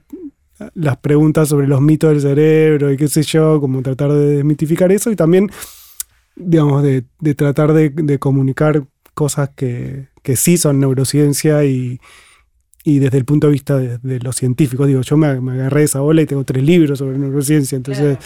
las 0.73 0.97
preguntas 0.97 1.47
sobre 1.47 1.65
los 1.65 1.79
mitos 1.79 2.09
del 2.09 2.19
cerebro 2.19 2.91
y 2.91 2.97
qué 2.97 3.07
sé 3.07 3.23
yo, 3.23 3.61
como 3.61 3.81
tratar 3.81 4.11
de 4.11 4.35
desmitificar 4.35 4.91
eso 4.91 5.11
y 5.11 5.15
también, 5.15 5.49
digamos, 6.35 6.83
de, 6.83 7.05
tratar 7.35 7.71
de, 7.71 8.19
comunicar 8.19 8.83
cosas 9.13 9.51
que, 9.55 10.09
sí 10.35 10.57
son 10.57 10.81
neurociencia 10.81 11.63
y, 11.63 12.01
y 12.85 12.99
desde 12.99 13.17
el 13.17 13.23
punto 13.23 13.47
de 13.47 13.53
vista 13.53 13.77
de, 13.77 14.19
los 14.19 14.35
científicos, 14.35 14.87
digo, 14.87 15.01
yo 15.01 15.15
me, 15.15 15.27
agarré 15.27 15.83
esa 15.83 16.01
bola 16.01 16.21
y 16.21 16.25
tengo 16.25 16.43
tres 16.43 16.63
libros 16.63 16.99
sobre 16.99 17.17
neurociencia, 17.17 17.77
entonces 17.77 18.17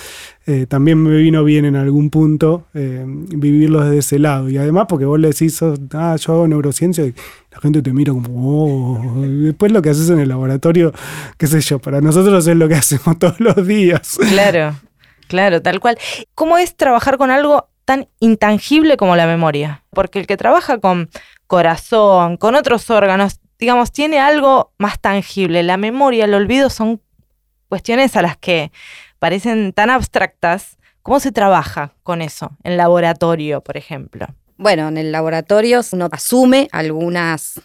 eh, 0.48 0.66
también 0.68 1.02
me 1.02 1.16
vino 1.18 1.44
bien 1.44 1.66
en 1.66 1.76
algún 1.76 2.10
punto 2.10 2.66
eh, 2.74 3.04
vivirlo 3.06 3.82
desde 3.82 4.00
ese 4.00 4.20
lado. 4.20 4.50
Y 4.50 4.58
además 4.58 4.88
porque 4.90 5.06
vos 5.06 5.20
le 5.20 5.28
decís, 5.28 5.62
ah, 5.62 6.16
yo 6.16 6.34
hago 6.34 6.48
neurociencia, 6.48 7.06
y 7.06 7.14
la 7.52 7.60
gente 7.60 7.84
te 7.84 7.94
mira 7.94 8.14
como, 8.14 8.30
oh, 8.32 9.22
después 9.28 9.72
lo 9.72 9.84
que 9.84 9.92
haces 9.92 10.10
en 10.10 10.20
el 10.20 10.30
laboratorio, 10.30 10.92
qué 11.38 11.46
sé 11.46 11.62
yo, 11.62 11.78
para 11.78 12.02
nosotros 12.02 12.48
es 12.48 12.58
lo 12.58 12.68
que 12.68 12.76
hacemos 12.76 13.20
todos 13.20 13.40
los 13.40 13.68
días. 13.68 14.18
Claro, 14.30 14.76
claro, 15.28 15.62
tal 15.62 15.80
cual. 15.80 16.00
¿Cómo 16.34 16.58
es 16.58 16.76
trabajar 16.76 17.18
con 17.20 17.30
algo 17.30 17.70
tan 17.86 18.08
intangible 18.20 18.98
como 18.98 19.16
la 19.16 19.28
memoria? 19.28 19.84
Porque 19.92 20.18
el 20.20 20.26
que 20.26 20.36
trabaja 20.36 20.80
con 20.80 21.10
corazón, 21.46 22.38
con 22.38 22.56
otros 22.56 22.90
órganos, 22.90 23.40
digamos, 23.60 23.92
tiene 23.92 24.20
algo 24.20 24.74
más 24.78 25.00
tangible. 25.00 25.64
La 25.64 25.78
memoria, 25.78 26.26
el 26.26 26.34
olvido 26.34 26.70
son 26.70 27.02
cuestiones 27.70 28.16
a 28.16 28.22
las 28.22 28.38
que 28.38 28.72
parecen 29.20 29.74
tan 29.74 29.90
abstractas. 29.90 30.78
¿Cómo 31.02 31.20
se 31.20 31.32
trabaja 31.32 31.94
con 32.04 32.22
eso 32.22 32.52
en 32.64 32.78
laboratorio, 32.78 33.62
por 33.62 33.78
ejemplo? 33.78 34.28
Bueno, 34.58 34.88
en 34.88 34.98
el 34.98 35.12
laboratorio 35.12 35.82
uno 35.92 36.10
asume 36.12 36.68
algunas, 36.72 37.62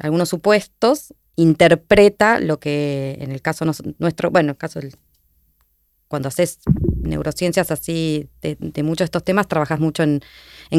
algunos 0.00 0.28
supuestos, 0.28 1.14
interpreta 1.36 2.40
lo 2.40 2.58
que 2.58 3.18
en 3.20 3.32
el 3.32 3.42
caso 3.42 3.64
nuestro, 3.98 4.30
bueno, 4.30 4.46
en 4.46 4.50
el 4.50 4.56
caso 4.56 4.80
del 4.80 4.94
cuando 6.08 6.28
haces 6.28 6.60
neurociencias 7.02 7.70
así 7.70 8.28
de, 8.42 8.82
muchos 8.82 8.98
de 8.98 9.04
estos 9.04 9.24
temas, 9.24 9.46
trabajas 9.46 9.78
mucho 9.78 10.02
en, 10.02 10.20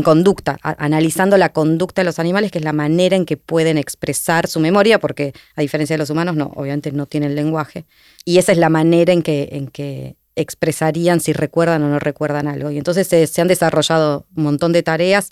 conducta, 0.04 0.58
analizando 0.62 1.38
la 1.38 1.54
conducta 1.54 2.02
de 2.02 2.06
los 2.06 2.20
animales, 2.20 2.52
que 2.52 2.58
es 2.58 2.64
la 2.64 2.74
manera 2.74 3.16
en 3.16 3.26
que 3.26 3.38
pueden 3.38 3.78
expresar 3.78 4.48
su 4.48 4.60
memoria, 4.60 5.00
porque 5.00 5.34
a 5.56 5.62
diferencia 5.62 5.96
de 5.96 6.00
los 6.00 6.10
humanos, 6.10 6.36
no, 6.36 6.52
obviamente 6.56 6.92
no 6.92 7.06
tienen 7.06 7.36
lenguaje. 7.36 7.86
Y 8.26 8.38
esa 8.38 8.52
es 8.52 8.58
la 8.58 8.70
manera 8.70 9.14
en 9.14 9.22
que, 9.22 9.50
en 9.52 9.68
que 9.68 10.18
expresarían 10.36 11.20
si 11.20 11.34
recuerdan 11.34 11.84
o 11.84 11.90
no 11.90 12.00
recuerdan 12.00 12.48
algo. 12.48 12.72
Y 12.72 12.78
entonces 12.78 13.08
se, 13.08 13.42
han 13.42 13.48
desarrollado 13.48 14.26
un 14.36 14.44
montón 14.44 14.72
de 14.72 14.84
tareas 14.84 15.32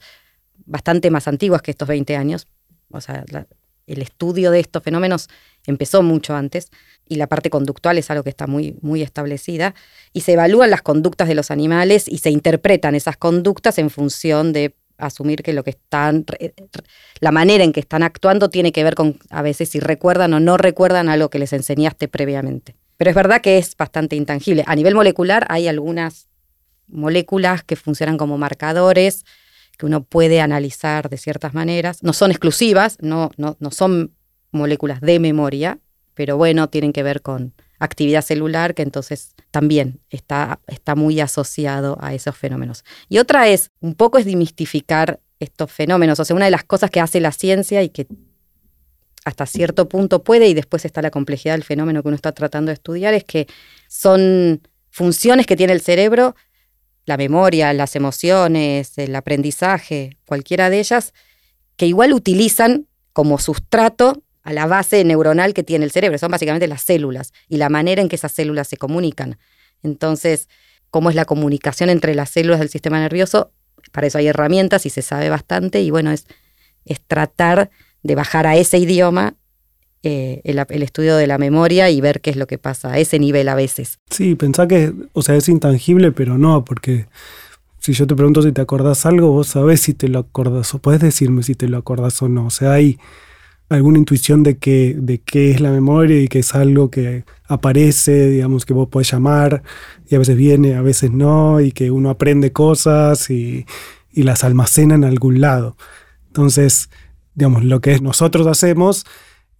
bastante 0.65 1.09
más 1.11 1.27
antiguas 1.27 1.61
que 1.61 1.71
estos 1.71 1.87
20 1.87 2.15
años. 2.15 2.47
O 2.91 3.01
sea, 3.01 3.23
el 3.87 4.01
estudio 4.01 4.51
de 4.51 4.59
estos 4.59 4.83
fenómenos 4.83 5.29
empezó 5.65 6.03
mucho 6.03 6.35
antes 6.35 6.69
y 7.09 7.15
la 7.15 7.27
parte 7.27 7.49
conductual 7.49 7.97
es 7.97 8.09
algo 8.11 8.23
que 8.23 8.29
está 8.29 8.47
muy, 8.47 8.77
muy 8.81 9.01
establecida, 9.01 9.73
y 10.13 10.21
se 10.21 10.33
evalúan 10.33 10.69
las 10.69 10.81
conductas 10.81 11.27
de 11.27 11.35
los 11.35 11.51
animales 11.51 12.07
y 12.07 12.19
se 12.19 12.29
interpretan 12.29 12.95
esas 12.95 13.17
conductas 13.17 13.77
en 13.77 13.89
función 13.89 14.53
de 14.53 14.75
asumir 14.97 15.43
que 15.43 15.53
lo 15.53 15.63
que 15.63 15.71
están, 15.71 16.25
la 17.19 17.31
manera 17.31 17.63
en 17.63 17.71
que 17.71 17.79
están 17.79 18.03
actuando 18.03 18.49
tiene 18.49 18.71
que 18.71 18.83
ver 18.83 18.95
con 18.95 19.19
a 19.29 19.41
veces 19.41 19.69
si 19.69 19.79
recuerdan 19.79 20.33
o 20.33 20.39
no 20.39 20.57
recuerdan 20.57 21.07
algo 21.09 21.29
que 21.29 21.39
les 21.39 21.53
enseñaste 21.53 22.07
previamente. 22.07 22.75
Pero 22.97 23.11
es 23.11 23.15
verdad 23.15 23.41
que 23.41 23.59
es 23.59 23.77
bastante 23.77 24.15
intangible. 24.15 24.63
A 24.65 24.75
nivel 24.75 24.95
molecular 24.95 25.45
hay 25.49 25.67
algunas 25.67 26.29
moléculas 26.87 27.63
que 27.63 27.75
funcionan 27.75 28.17
como 28.17 28.37
marcadores 28.37 29.23
que 29.77 29.85
uno 29.85 30.03
puede 30.03 30.41
analizar 30.41 31.09
de 31.09 31.17
ciertas 31.17 31.53
maneras. 31.53 32.01
No 32.01 32.13
son 32.13 32.31
exclusivas, 32.31 32.97
no, 32.99 33.31
no, 33.37 33.55
no 33.59 33.71
son 33.71 34.15
moléculas 34.51 35.01
de 35.01 35.19
memoria, 35.19 35.79
pero 36.17 36.35
bueno, 36.35 36.67
tienen 36.67 36.93
que 36.93 37.03
ver 37.03 37.21
con 37.21 37.53
actividad 37.77 38.23
celular, 38.23 38.73
que 38.73 38.81
entonces 38.81 39.35
también 39.51 39.99
está, 40.09 40.59
está 40.65 40.95
muy 40.95 41.19
asociado 41.19 41.95
a 42.01 42.15
esos 42.15 42.35
fenómenos. 42.35 42.83
Y 43.07 43.19
otra 43.19 43.47
es, 43.47 43.69
un 43.81 43.93
poco 43.93 44.17
es 44.17 44.25
demistificar 44.25 45.19
estos 45.39 45.71
fenómenos, 45.71 46.19
o 46.19 46.25
sea, 46.25 46.35
una 46.35 46.45
de 46.45 46.51
las 46.51 46.63
cosas 46.63 46.89
que 46.89 46.99
hace 46.99 47.19
la 47.19 47.31
ciencia 47.31 47.83
y 47.83 47.89
que 47.89 48.07
hasta 49.25 49.45
cierto 49.45 49.87
punto 49.87 50.23
puede, 50.23 50.47
y 50.47 50.55
después 50.55 50.85
está 50.85 51.03
la 51.03 51.11
complejidad 51.11 51.53
del 51.53 51.63
fenómeno 51.63 52.01
que 52.01 52.07
uno 52.07 52.15
está 52.15 52.31
tratando 52.31 52.69
de 52.71 52.73
estudiar, 52.73 53.13
es 53.13 53.23
que 53.23 53.45
son 53.87 54.67
funciones 54.89 55.45
que 55.45 55.55
tiene 55.55 55.73
el 55.73 55.81
cerebro, 55.81 56.35
la 57.05 57.15
memoria, 57.15 57.71
las 57.73 57.95
emociones, 57.95 58.97
el 58.97 59.15
aprendizaje, 59.15 60.17
cualquiera 60.25 60.71
de 60.71 60.79
ellas, 60.79 61.13
que 61.75 61.85
igual 61.85 62.11
utilizan 62.11 62.87
como 63.13 63.37
sustrato 63.37 64.23
a 64.47 64.53
la 64.53 64.65
base 64.65 65.03
neuronal 65.03 65.53
que 65.53 65.61
tiene 65.61 65.83
el 65.83 65.91
cerebro. 65.91 66.17
Son 66.17 66.31
básicamente 66.31 66.69
las 66.69 66.81
células 66.81 67.33
y 67.49 67.57
la 67.57 67.67
manera 67.67 68.01
en 68.01 68.07
que 68.07 68.15
esas 68.15 68.31
células 68.31 68.69
se 68.69 68.77
comunican. 68.77 69.37
Entonces, 69.83 70.47
cómo 70.89 71.09
es 71.09 71.17
la 71.17 71.25
comunicación 71.25 71.89
entre 71.89 72.15
las 72.15 72.29
células 72.29 72.59
del 72.59 72.69
sistema 72.69 72.97
nervioso, 72.97 73.51
para 73.91 74.07
eso 74.07 74.19
hay 74.19 74.27
herramientas 74.27 74.85
y 74.85 74.89
se 74.89 75.01
sabe 75.01 75.29
bastante. 75.29 75.81
Y 75.81 75.91
bueno, 75.91 76.11
es, 76.11 76.27
es 76.85 77.01
tratar 77.05 77.71
de 78.03 78.15
bajar 78.15 78.47
a 78.47 78.55
ese 78.55 78.77
idioma 78.77 79.35
eh, 80.03 80.39
el, 80.45 80.63
el, 80.69 80.81
estudio 80.81 81.17
de 81.17 81.27
la 81.27 81.37
memoria 81.37 81.89
y 81.89 81.99
ver 81.99 82.21
qué 82.21 82.29
es 82.29 82.37
lo 82.37 82.47
que 82.47 82.57
pasa 82.57 82.93
a 82.93 82.99
ese 82.99 83.19
nivel 83.19 83.49
a 83.49 83.55
veces. 83.55 83.99
Sí, 84.09 84.35
pensá 84.35 84.65
que, 84.65 84.93
o 85.11 85.23
sea, 85.23 85.35
es 85.35 85.49
intangible, 85.49 86.13
pero 86.13 86.37
no, 86.37 86.63
porque 86.63 87.07
si 87.79 87.91
yo 87.91 88.07
te 88.07 88.15
pregunto 88.15 88.41
si 88.41 88.53
te 88.53 88.61
acordás 88.61 89.05
algo, 89.05 89.29
vos 89.29 89.47
sabés 89.47 89.81
si 89.81 89.93
te 89.93 90.07
lo 90.07 90.19
acordás, 90.19 90.73
o 90.73 90.79
podés 90.79 91.01
decirme 91.01 91.43
si 91.43 91.53
te 91.53 91.67
lo 91.67 91.77
acordás 91.77 92.21
o 92.21 92.29
no. 92.29 92.45
O 92.45 92.49
sea, 92.49 92.71
hay 92.71 92.97
alguna 93.69 93.99
intuición 93.99 94.43
de, 94.43 94.57
que, 94.57 94.95
de 94.97 95.19
qué 95.19 95.51
es 95.51 95.59
la 95.59 95.71
memoria 95.71 96.21
y 96.21 96.27
que 96.27 96.39
es 96.39 96.55
algo 96.55 96.89
que 96.89 97.25
aparece, 97.47 98.29
digamos, 98.29 98.65
que 98.65 98.73
vos 98.73 98.87
podés 98.87 99.11
llamar 99.11 99.63
y 100.09 100.15
a 100.15 100.19
veces 100.19 100.37
viene, 100.37 100.75
a 100.75 100.81
veces 100.81 101.11
no, 101.11 101.59
y 101.59 101.71
que 101.71 101.91
uno 101.91 102.09
aprende 102.09 102.51
cosas 102.51 103.29
y, 103.29 103.65
las 104.13 104.43
almacena 104.43 104.95
en 104.95 105.03
algún 105.03 105.41
lado. 105.41 105.77
Entonces, 106.25 106.89
digamos, 107.35 107.63
lo 107.63 107.81
que 107.81 107.99
nosotros 107.99 108.47
hacemos 108.47 109.05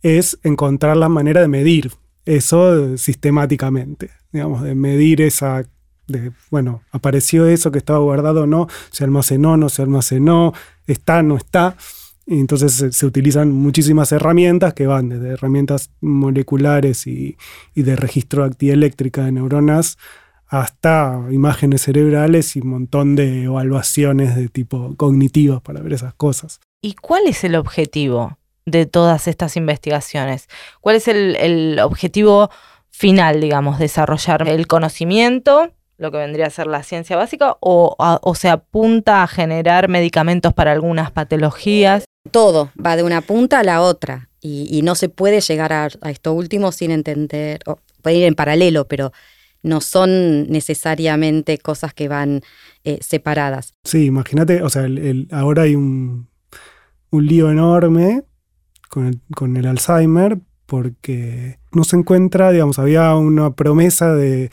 es 0.02 0.40
encontrar 0.42 0.98
la 0.98 1.10
manera 1.10 1.42
de 1.42 1.48
medir 1.48 1.92
eso 2.26 2.98
sistemáticamente, 2.98 4.10
digamos, 4.32 4.64
de 4.64 4.74
medir 4.74 5.22
esa 5.22 5.64
de, 6.08 6.32
bueno, 6.50 6.82
apareció 6.92 7.48
eso 7.48 7.72
que 7.72 7.78
estaba 7.78 8.00
guardado 8.00 8.44
o 8.44 8.48
no, 8.48 8.68
se 8.92 9.04
almacenó, 9.04 9.58
no 9.58 9.70
se 9.70 9.82
almacenó, 9.82 10.54
está, 10.88 11.22
no 11.22 11.38
está. 11.38 11.76
Entonces 12.28 12.96
se, 12.96 13.06
utilizan 13.06 13.52
muchísimas 13.52 14.12
herramientas 14.12 14.74
que 14.74 14.86
van 14.86 15.08
desde 15.08 15.30
herramientas 15.30 15.92
moleculares 16.02 17.08
y, 17.08 17.38
de 17.74 17.96
registro 17.96 18.50
de 18.50 18.72
eléctrica 18.72 19.24
de 19.24 19.32
neuronas 19.32 19.98
hasta 20.48 21.22
imágenes 21.32 21.84
cerebrales 21.84 22.56
y 22.56 22.60
un 22.60 22.70
montón 22.70 23.16
de 23.16 23.44
evaluaciones 23.44 24.36
de 24.36 24.50
tipo 24.50 24.96
cognitivas 24.98 25.62
para 25.62 25.82
ver 25.82 25.94
esas 25.94 26.14
cosas. 26.14 26.60
¿Y 26.82 26.94
cuál 26.96 27.28
es 27.28 27.44
el 27.44 27.56
objetivo 27.56 28.38
de 28.66 28.86
todas 28.86 29.28
estas 29.28 29.56
investigaciones? 29.56 30.48
¿Cuál 30.82 30.98
es 30.98 31.08
el, 31.08 31.80
objetivo 31.80 32.50
final, 32.90 33.40
digamos, 33.40 33.80
desarrollar 33.80 34.48
el 34.48 34.68
conocimiento 34.68 35.72
lo 35.98 36.12
que 36.12 36.18
vendría 36.18 36.46
a 36.46 36.52
ser 36.52 36.68
la 36.68 36.84
ciencia 36.84 37.18
básica, 37.18 37.58
o, 37.60 37.96
se 38.36 38.50
apunta 38.50 39.24
a 39.24 39.28
generar 39.28 39.88
medicamentos 39.88 40.54
para 40.54 40.72
algunas 40.72 41.12
patologías 41.12 42.06
todo 42.28 42.72
va 42.84 42.96
de 42.96 43.04
una 43.04 43.22
punta 43.22 43.60
a 43.60 43.64
la 43.64 43.82
otra 43.82 44.30
y, 44.40 44.82
no 44.84 44.96
se 44.96 45.10
puede 45.10 45.42
llegar 45.42 45.74
a, 45.74 45.88
esto 46.10 46.34
último 46.34 46.72
sin 46.72 46.92
entender, 46.92 47.60
o 47.66 47.80
puede 48.02 48.18
ir 48.18 48.24
en 48.24 48.36
paralelo, 48.36 48.88
pero 48.88 49.12
no 49.64 49.82
son 49.82 50.48
necesariamente 50.50 51.58
cosas 51.58 51.94
que 51.94 52.08
van 52.08 52.42
eh, 52.84 53.00
separadas. 53.02 53.74
Sí, 53.84 54.06
imagínate, 54.06 54.62
o 54.62 54.70
sea, 54.70 54.86
ahora 55.32 55.64
hay 55.64 55.76
un, 55.76 56.30
lío 57.12 57.50
enorme 57.50 58.24
con 58.90 59.58
el, 59.58 59.66
Alzheimer 59.66 60.40
porque 60.66 61.60
no 61.72 61.84
se 61.84 61.96
encuentra, 61.96 62.52
digamos, 62.52 62.78
había 62.78 63.16
una 63.16 63.52
promesa 63.52 64.14
de, 64.14 64.52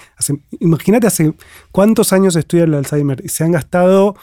imagínate 0.60 1.06
hace 1.06 1.34
cuántos 1.72 2.12
años 2.12 2.36
estudia 2.36 2.64
el 2.64 2.74
Alzheimer 2.74 3.20
y 3.24 3.28
se 3.28 3.44
han 3.44 3.52
gastado 3.52 4.16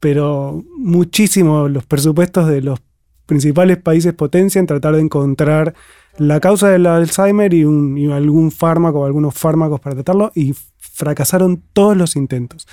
pero 0.00 0.64
muchísimo 0.76 1.68
los 1.68 1.84
presupuestos 1.86 2.48
de 2.48 2.62
los 2.62 2.80
principales 3.26 3.78
países 3.78 4.14
potencia 4.14 4.58
en 4.58 4.66
tratar 4.66 4.94
de 4.94 5.00
encontrar 5.00 5.74
la 6.18 6.40
causa 6.40 6.68
del 6.70 6.86
Alzheimer 6.86 7.52
y, 7.52 7.62
algún 8.10 8.50
fármaco 8.50 9.00
o 9.00 9.04
algunos 9.04 9.34
fármacos 9.34 9.80
para 9.80 9.96
tratarlo 9.96 10.32
y 10.34 10.54
fracasaron 10.78 11.62
todos 11.72 11.96
los 11.96 12.16
intentos. 12.16 12.66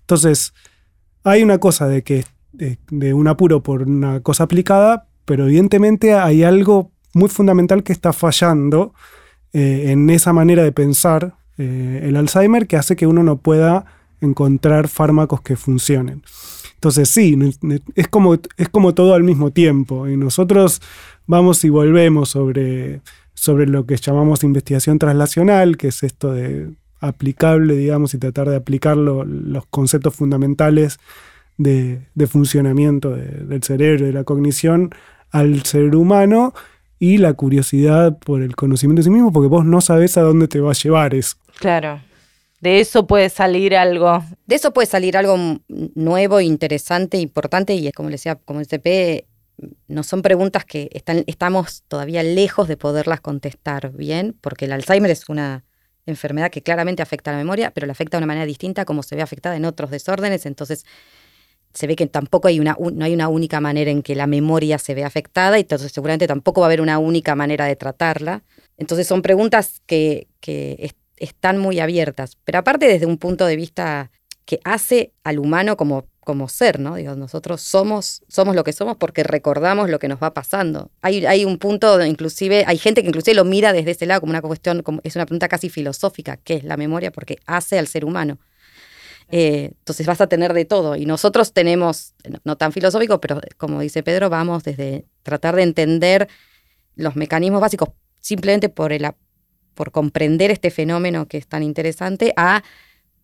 Entonces, 0.00 0.54
hay 1.24 1.42
una 1.42 1.58
cosa 1.58 1.88
de 1.88 2.02
que 2.02 2.24
de, 2.52 3.14
un 3.14 3.28
apuro 3.28 3.62
por 3.62 3.82
una 3.82 4.20
cosa 4.20 4.44
aplicada, 4.44 5.08
pero 5.24 5.46
evidentemente 5.46 6.14
hay 6.14 6.42
algo 6.42 6.92
muy 7.12 7.28
fundamental 7.28 7.82
que 7.82 7.92
está 7.92 8.12
fallando 8.12 8.94
eh, 9.52 9.90
en 9.90 10.08
esa 10.08 10.32
manera 10.32 10.62
de 10.62 10.72
pensar 10.72 11.36
eh, 11.58 12.00
el 12.04 12.16
Alzheimer 12.16 12.66
que 12.66 12.76
hace 12.76 12.96
que 12.96 13.06
uno 13.06 13.22
no 13.22 13.38
pueda 13.38 13.84
encontrar 14.20 14.88
fármacos 14.88 15.42
que 15.42 15.56
funcionen. 15.56 16.22
Entonces 16.76 17.08
sí, 17.08 17.36
es 17.94 18.08
como, 18.08 18.34
es 18.34 18.68
como 18.68 18.94
todo 18.94 19.14
al 19.14 19.24
mismo 19.24 19.50
tiempo. 19.50 20.06
Y 20.08 20.16
nosotros 20.16 20.80
vamos 21.26 21.64
y 21.64 21.70
volvemos 21.70 22.28
sobre, 22.28 23.00
sobre 23.34 23.66
lo 23.66 23.86
que 23.86 23.96
llamamos 23.96 24.44
investigación 24.44 24.98
translacional, 24.98 25.76
que 25.76 25.88
es 25.88 26.02
esto 26.02 26.32
de 26.32 26.70
aplicable, 27.00 27.74
digamos, 27.76 28.14
y 28.14 28.18
tratar 28.18 28.48
de 28.48 28.56
aplicar 28.56 28.96
los 28.96 29.66
conceptos 29.66 30.14
fundamentales 30.14 30.98
de, 31.56 32.00
funcionamiento 32.28 33.10
del 33.10 33.62
cerebro 33.62 34.04
y 34.04 34.08
de 34.08 34.12
la 34.12 34.24
cognición 34.24 34.90
al 35.30 35.62
ser 35.64 35.96
humano 35.96 36.54
y 36.98 37.18
la 37.18 37.34
curiosidad 37.34 38.18
por 38.18 38.42
el 38.42 38.56
conocimiento 38.56 39.00
de 39.00 39.04
sí 39.04 39.10
mismo, 39.10 39.32
porque 39.32 39.48
vos 39.48 39.64
no 39.64 39.80
sabés 39.80 40.16
a 40.16 40.22
dónde 40.22 40.48
te 40.48 40.60
va 40.60 40.70
a 40.70 40.74
llevar 40.74 41.14
eso. 41.14 41.36
Claro. 41.58 42.00
De 42.60 42.80
eso 42.80 43.06
puede 43.06 43.28
salir 43.28 43.76
algo. 43.76 44.24
De 44.46 44.56
eso 44.56 44.72
puede 44.72 44.86
salir 44.86 45.16
algo 45.16 45.36
nuevo, 45.68 46.40
interesante, 46.40 47.18
importante, 47.18 47.74
y 47.74 47.86
es 47.86 47.92
como 47.92 48.08
le 48.08 48.14
decía, 48.14 48.36
como 48.36 48.60
el 48.60 48.66
CP, 48.66 49.26
no 49.88 50.02
son 50.02 50.22
preguntas 50.22 50.64
que 50.64 50.88
están, 50.92 51.24
estamos 51.26 51.84
todavía 51.88 52.22
lejos 52.22 52.68
de 52.68 52.76
poderlas 52.76 53.20
contestar 53.20 53.92
bien, 53.92 54.36
porque 54.40 54.66
el 54.66 54.72
Alzheimer 54.72 55.10
es 55.10 55.28
una 55.28 55.64
enfermedad 56.06 56.50
que 56.50 56.62
claramente 56.62 57.02
afecta 57.02 57.30
a 57.30 57.34
la 57.34 57.38
memoria, 57.38 57.72
pero 57.72 57.86
la 57.86 57.92
afecta 57.92 58.16
de 58.16 58.20
una 58.20 58.26
manera 58.26 58.46
distinta 58.46 58.84
como 58.84 59.02
se 59.02 59.16
ve 59.16 59.22
afectada 59.22 59.56
en 59.56 59.64
otros 59.64 59.90
desórdenes, 59.90 60.46
entonces 60.46 60.84
se 61.74 61.86
ve 61.86 61.96
que 61.96 62.06
tampoco 62.06 62.48
hay 62.48 62.58
una, 62.58 62.76
no 62.78 63.04
hay 63.04 63.12
una 63.12 63.28
única 63.28 63.60
manera 63.60 63.90
en 63.90 64.02
que 64.02 64.14
la 64.14 64.26
memoria 64.26 64.78
se 64.78 64.94
ve 64.94 65.04
afectada 65.04 65.58
y 65.58 65.62
entonces 65.62 65.92
seguramente 65.92 66.26
tampoco 66.26 66.62
va 66.62 66.66
a 66.66 66.68
haber 66.68 66.80
una 66.80 66.98
única 66.98 67.34
manera 67.34 67.66
de 67.66 67.76
tratarla. 67.76 68.44
Entonces 68.78 69.06
son 69.06 69.20
preguntas 69.20 69.82
que, 69.84 70.28
que 70.40 70.76
están 71.16 71.58
muy 71.58 71.80
abiertas, 71.80 72.36
pero 72.44 72.58
aparte 72.58 72.86
desde 72.86 73.06
un 73.06 73.18
punto 73.18 73.46
de 73.46 73.56
vista 73.56 74.10
que 74.46 74.60
hace 74.64 75.12
al 75.24 75.38
humano 75.38 75.76
como, 75.76 76.06
como 76.20 76.48
ser, 76.48 76.78
¿no? 76.78 76.94
Digo, 76.94 77.16
nosotros 77.16 77.60
somos, 77.60 78.22
somos 78.28 78.54
lo 78.54 78.62
que 78.64 78.72
somos 78.72 78.96
porque 78.96 79.24
recordamos 79.24 79.90
lo 79.90 79.98
que 79.98 80.08
nos 80.08 80.22
va 80.22 80.32
pasando. 80.32 80.90
Hay, 81.02 81.26
hay 81.26 81.44
un 81.44 81.58
punto, 81.58 82.02
inclusive, 82.04 82.64
hay 82.66 82.78
gente 82.78 83.02
que 83.02 83.08
inclusive 83.08 83.34
lo 83.34 83.44
mira 83.44 83.72
desde 83.72 83.90
ese 83.90 84.06
lado 84.06 84.20
como 84.20 84.30
una 84.30 84.40
cuestión, 84.40 84.82
como, 84.82 85.00
es 85.02 85.16
una 85.16 85.26
pregunta 85.26 85.48
casi 85.48 85.68
filosófica, 85.68 86.36
¿qué 86.36 86.54
es 86.54 86.64
la 86.64 86.76
memoria? 86.76 87.10
Porque 87.10 87.38
hace 87.44 87.78
al 87.78 87.88
ser 87.88 88.04
humano. 88.04 88.38
Eh, 89.28 89.72
entonces 89.78 90.06
vas 90.06 90.20
a 90.20 90.28
tener 90.28 90.52
de 90.52 90.64
todo. 90.64 90.94
Y 90.94 91.06
nosotros 91.06 91.52
tenemos, 91.52 92.14
no, 92.44 92.56
tan 92.56 92.72
filosófico, 92.72 93.20
pero 93.20 93.40
como 93.56 93.80
dice 93.80 94.04
Pedro, 94.04 94.30
vamos 94.30 94.62
desde 94.62 95.06
tratar 95.24 95.56
de 95.56 95.62
entender 95.62 96.28
los 96.94 97.16
mecanismos 97.16 97.60
básicos 97.60 97.90
simplemente 98.20 98.68
por, 98.68 98.92
el, 98.92 99.06
por 99.76 99.92
comprender 99.92 100.50
este 100.50 100.72
fenómeno 100.72 101.28
que 101.28 101.38
es 101.38 101.46
tan 101.46 101.62
interesante 101.62 102.32
a 102.36 102.64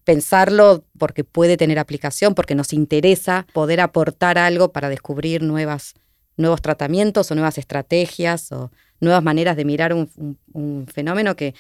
pensarlo 0.05 0.85
porque 0.99 1.25
puede 1.25 1.57
tener 1.57 1.81
aplicación, 1.81 2.37
porque 2.37 2.55
nos 2.55 2.73
interesa 2.73 3.47
poder 3.53 3.81
aportar 3.81 4.39
algo 4.39 4.71
para 4.71 4.89
descubrir 4.89 5.43
nuevas, 5.43 5.95
nuevos 6.37 6.63
tratamientos 6.63 7.31
o 7.31 7.35
nuevas 7.35 7.59
estrategias 7.59 8.53
o 8.53 8.71
nuevas 9.01 9.25
maneras 9.25 9.57
de 9.57 9.65
mirar 9.65 9.93
un 9.93 10.87
fenómeno 10.93 11.35
que 11.35 11.55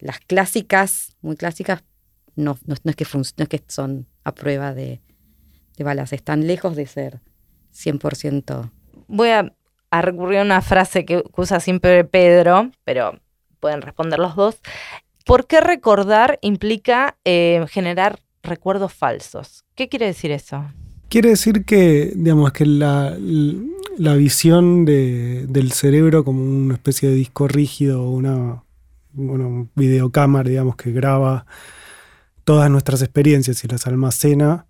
las 0.00 0.20
clásicas, 0.20 1.16
muy 1.22 1.36
clásicas, 1.36 1.82
no, 2.36 2.58
no, 2.66 2.74
es, 2.74 2.96
que 2.96 3.04
es 3.04 3.48
que 3.48 3.62
son 3.68 4.06
a 4.24 4.34
prueba 4.34 4.74
de, 4.74 5.00
balas, 5.78 6.12
están 6.12 6.46
lejos 6.46 6.76
de 6.76 6.86
ser 6.86 7.20
100%. 7.74 8.70
Voy 9.06 9.30
a, 9.30 9.52
recurrir 9.90 10.40
a 10.40 10.42
una 10.42 10.60
frase 10.60 11.04
que 11.04 11.22
usa 11.36 11.60
siempre 11.60 12.04
Pedro, 12.04 12.72
pero 12.84 13.20
pueden 13.64 13.80
responder 13.80 14.18
los 14.18 14.36
dos. 14.36 14.56
¿Por 15.24 15.46
qué 15.46 15.62
recordar 15.62 16.38
implica 16.42 17.16
eh, 17.24 17.64
generar 17.70 18.20
recuerdos 18.42 18.92
falsos? 18.92 19.64
¿Qué 19.74 19.88
quiere 19.88 20.04
decir 20.04 20.32
eso? 20.32 20.66
Quiere 21.08 21.30
decir 21.30 21.64
que, 21.64 22.12
digamos, 22.14 22.52
que 22.52 22.66
la, 22.66 23.16
la 23.96 24.14
visión 24.16 24.84
del 24.84 25.72
cerebro 25.72 26.24
como 26.24 26.42
una 26.42 26.74
especie 26.74 27.08
de 27.08 27.14
disco 27.14 27.48
rígido, 27.48 28.10
una 28.10 28.64
bueno, 29.12 29.70
videocámara, 29.74 30.50
digamos, 30.50 30.76
que 30.76 30.92
graba 30.92 31.46
todas 32.44 32.70
nuestras 32.70 33.00
experiencias 33.00 33.64
y 33.64 33.68
las 33.68 33.86
almacena, 33.86 34.66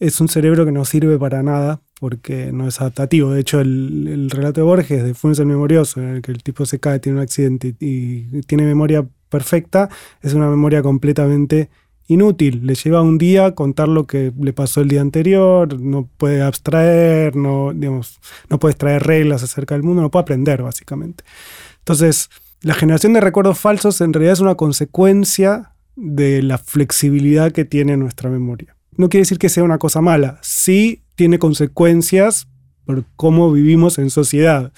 es 0.00 0.22
un 0.22 0.28
cerebro 0.30 0.64
que 0.64 0.72
no 0.72 0.86
sirve 0.86 1.18
para 1.18 1.42
nada 1.42 1.82
porque 1.98 2.52
no 2.52 2.68
es 2.68 2.80
adaptativo. 2.80 3.32
De 3.32 3.40
hecho, 3.40 3.60
el, 3.60 4.30
relato 4.30 4.60
de 4.60 4.64
Borges 4.64 5.04
de 5.04 5.14
Funes 5.14 5.38
el 5.38 5.46
Memorioso, 5.46 6.00
en 6.00 6.08
el 6.08 6.22
que 6.22 6.32
el 6.32 6.42
tipo 6.42 6.66
se 6.66 6.78
cae, 6.78 7.00
tiene 7.00 7.18
un 7.18 7.22
accidente 7.22 7.74
y, 7.80 8.42
tiene 8.42 8.64
memoria 8.64 9.06
perfecta, 9.28 9.88
es 10.22 10.34
una 10.34 10.48
memoria 10.48 10.82
completamente 10.82 11.70
inútil. 12.06 12.66
Le 12.66 12.74
lleva 12.74 13.02
un 13.02 13.18
día 13.18 13.54
contar 13.54 13.88
lo 13.88 14.06
que 14.06 14.32
le 14.38 14.52
pasó 14.52 14.80
el 14.80 14.88
día 14.88 15.00
anterior, 15.00 15.78
no 15.80 16.08
puede 16.16 16.42
abstraer, 16.42 17.36
no, 17.36 17.72
digamos, 17.74 18.20
no 18.48 18.58
puede 18.58 18.72
extraer 18.72 19.02
reglas 19.02 19.42
acerca 19.42 19.74
del 19.74 19.82
mundo, 19.82 20.02
no 20.02 20.10
puede 20.10 20.22
aprender, 20.22 20.62
básicamente. 20.62 21.24
Entonces, 21.80 22.30
la 22.62 22.74
generación 22.74 23.12
de 23.12 23.20
recuerdos 23.20 23.58
falsos 23.58 24.00
en 24.00 24.12
realidad 24.12 24.34
es 24.34 24.40
una 24.40 24.54
consecuencia 24.54 25.72
de 25.96 26.42
la 26.42 26.58
flexibilidad 26.58 27.52
que 27.52 27.64
tiene 27.64 27.96
nuestra 27.96 28.30
memoria. 28.30 28.76
No 28.96 29.08
quiere 29.08 29.22
decir 29.22 29.38
que 29.38 29.48
sea 29.48 29.64
una 29.64 29.78
cosa 29.78 30.00
mala, 30.00 30.38
sí 30.42 31.02
tiene 31.18 31.40
consecuencias 31.40 32.46
por 32.84 33.04
cómo 33.16 33.50
vivimos 33.50 33.98
en 33.98 34.08
sociedad, 34.08 34.72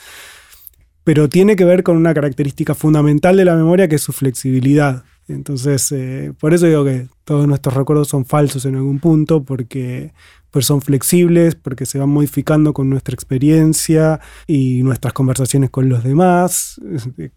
pero 1.05 1.29
tiene 1.29 1.55
que 1.55 1.67
ver 1.67 1.83
con 1.83 1.99
una 1.99 2.15
característica 2.15 2.75
fundamental 2.75 3.37
de 3.37 3.45
la 3.45 3.55
memoria 3.55 3.89
que 3.89 3.97
es 3.97 4.03
su 4.03 4.13
flexibilidad. 4.13 5.05
Entonces, 5.29 5.93
eh, 5.93 6.33
por 6.41 6.55
eso 6.55 6.65
digo 6.65 6.83
que 6.83 7.09
todos 7.25 7.47
nuestros 7.47 7.75
recuerdos 7.75 8.09
son 8.09 8.25
falsos 8.25 8.65
en 8.65 8.77
algún 8.77 9.01
punto, 9.01 9.45
porque 9.45 10.15
pues 10.51 10.67
son 10.67 10.83
flexibles, 10.83 11.55
porque 11.55 11.87
se 11.87 11.99
van 11.99 12.09
modificando 12.09 12.73
con 12.73 12.91
nuestra 12.91 13.15
experiencia 13.15 14.21
y 14.47 14.83
nuestras 14.83 15.13
conversaciones 15.13 15.71
con 15.71 15.89
los 15.89 16.03
demás. 16.03 16.81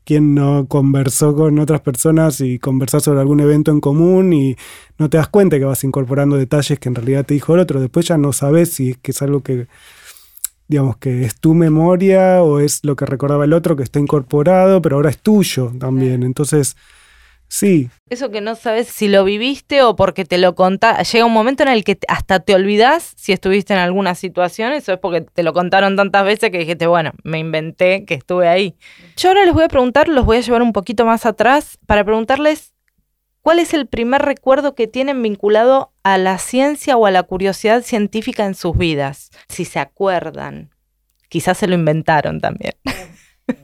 ¿Quién 0.03 0.35
no 0.35 0.67
conversó 0.67 1.35
con 1.35 1.59
otras 1.59 1.81
personas 1.81 2.41
y 2.41 2.59
conversó 2.59 2.99
sobre 2.99 3.19
algún 3.19 3.39
evento 3.39 3.71
en 3.71 3.81
común 3.81 4.33
y 4.33 4.55
no 4.97 5.09
te 5.09 5.17
das 5.17 5.29
cuenta 5.29 5.59
que 5.59 5.65
vas 5.65 5.83
incorporando 5.83 6.37
detalles 6.37 6.79
que 6.79 6.89
en 6.89 6.95
realidad 6.95 7.25
te 7.25 7.35
dijo 7.35 7.53
el 7.53 7.61
otro? 7.61 7.79
Después 7.79 8.07
ya 8.07 8.17
no 8.17 8.33
sabes 8.33 8.73
si 8.73 8.91
es 8.91 8.97
que 8.97 9.11
es 9.11 9.21
algo 9.21 9.41
que 9.41 9.67
digamos 10.67 10.97
que 10.97 11.25
es 11.25 11.35
tu 11.35 11.53
memoria 11.53 12.41
o 12.41 12.59
es 12.59 12.79
lo 12.83 12.95
que 12.95 13.05
recordaba 13.05 13.45
el 13.45 13.53
otro 13.53 13.75
que 13.75 13.83
está 13.83 13.99
incorporado, 13.99 14.81
pero 14.81 14.95
ahora 14.95 15.09
es 15.09 15.19
tuyo 15.19 15.71
también. 15.77 16.23
Entonces, 16.23 16.75
Sí. 17.53 17.91
Eso 18.09 18.31
que 18.31 18.41
no 18.41 18.55
sabes 18.55 18.87
si 18.87 19.07
lo 19.07 19.23
viviste 19.23 19.83
o 19.83 19.95
porque 19.95 20.25
te 20.25 20.39
lo 20.39 20.55
contaron. 20.55 21.05
Llega 21.05 21.23
un 21.23 21.33
momento 21.33 21.61
en 21.61 21.69
el 21.69 21.83
que 21.83 21.99
hasta 22.07 22.39
te 22.39 22.55
olvidas 22.55 23.13
si 23.15 23.31
estuviste 23.31 23.73
en 23.73 23.79
alguna 23.79 24.15
situación. 24.15 24.71
Eso 24.71 24.93
es 24.93 24.97
porque 24.97 25.21
te 25.21 25.43
lo 25.43 25.53
contaron 25.53 25.95
tantas 25.95 26.25
veces 26.25 26.49
que 26.49 26.57
dijiste, 26.57 26.87
bueno, 26.87 27.11
me 27.23 27.37
inventé 27.37 28.05
que 28.05 28.15
estuve 28.15 28.47
ahí. 28.47 28.75
Yo 29.17 29.29
ahora 29.29 29.45
les 29.45 29.53
voy 29.53 29.65
a 29.65 29.67
preguntar, 29.67 30.07
los 30.07 30.25
voy 30.25 30.37
a 30.37 30.39
llevar 30.39 30.63
un 30.63 30.73
poquito 30.73 31.05
más 31.05 31.27
atrás 31.27 31.77
para 31.85 32.03
preguntarles 32.03 32.73
cuál 33.43 33.59
es 33.59 33.75
el 33.75 33.85
primer 33.85 34.23
recuerdo 34.23 34.73
que 34.73 34.87
tienen 34.87 35.21
vinculado 35.21 35.93
a 36.01 36.17
la 36.17 36.39
ciencia 36.39 36.97
o 36.97 37.05
a 37.05 37.11
la 37.11 37.21
curiosidad 37.21 37.83
científica 37.83 38.47
en 38.47 38.55
sus 38.55 38.75
vidas. 38.75 39.29
Si 39.47 39.65
se 39.65 39.77
acuerdan. 39.77 40.71
Quizás 41.29 41.59
se 41.59 41.67
lo 41.67 41.75
inventaron 41.75 42.41
también. 42.41 42.73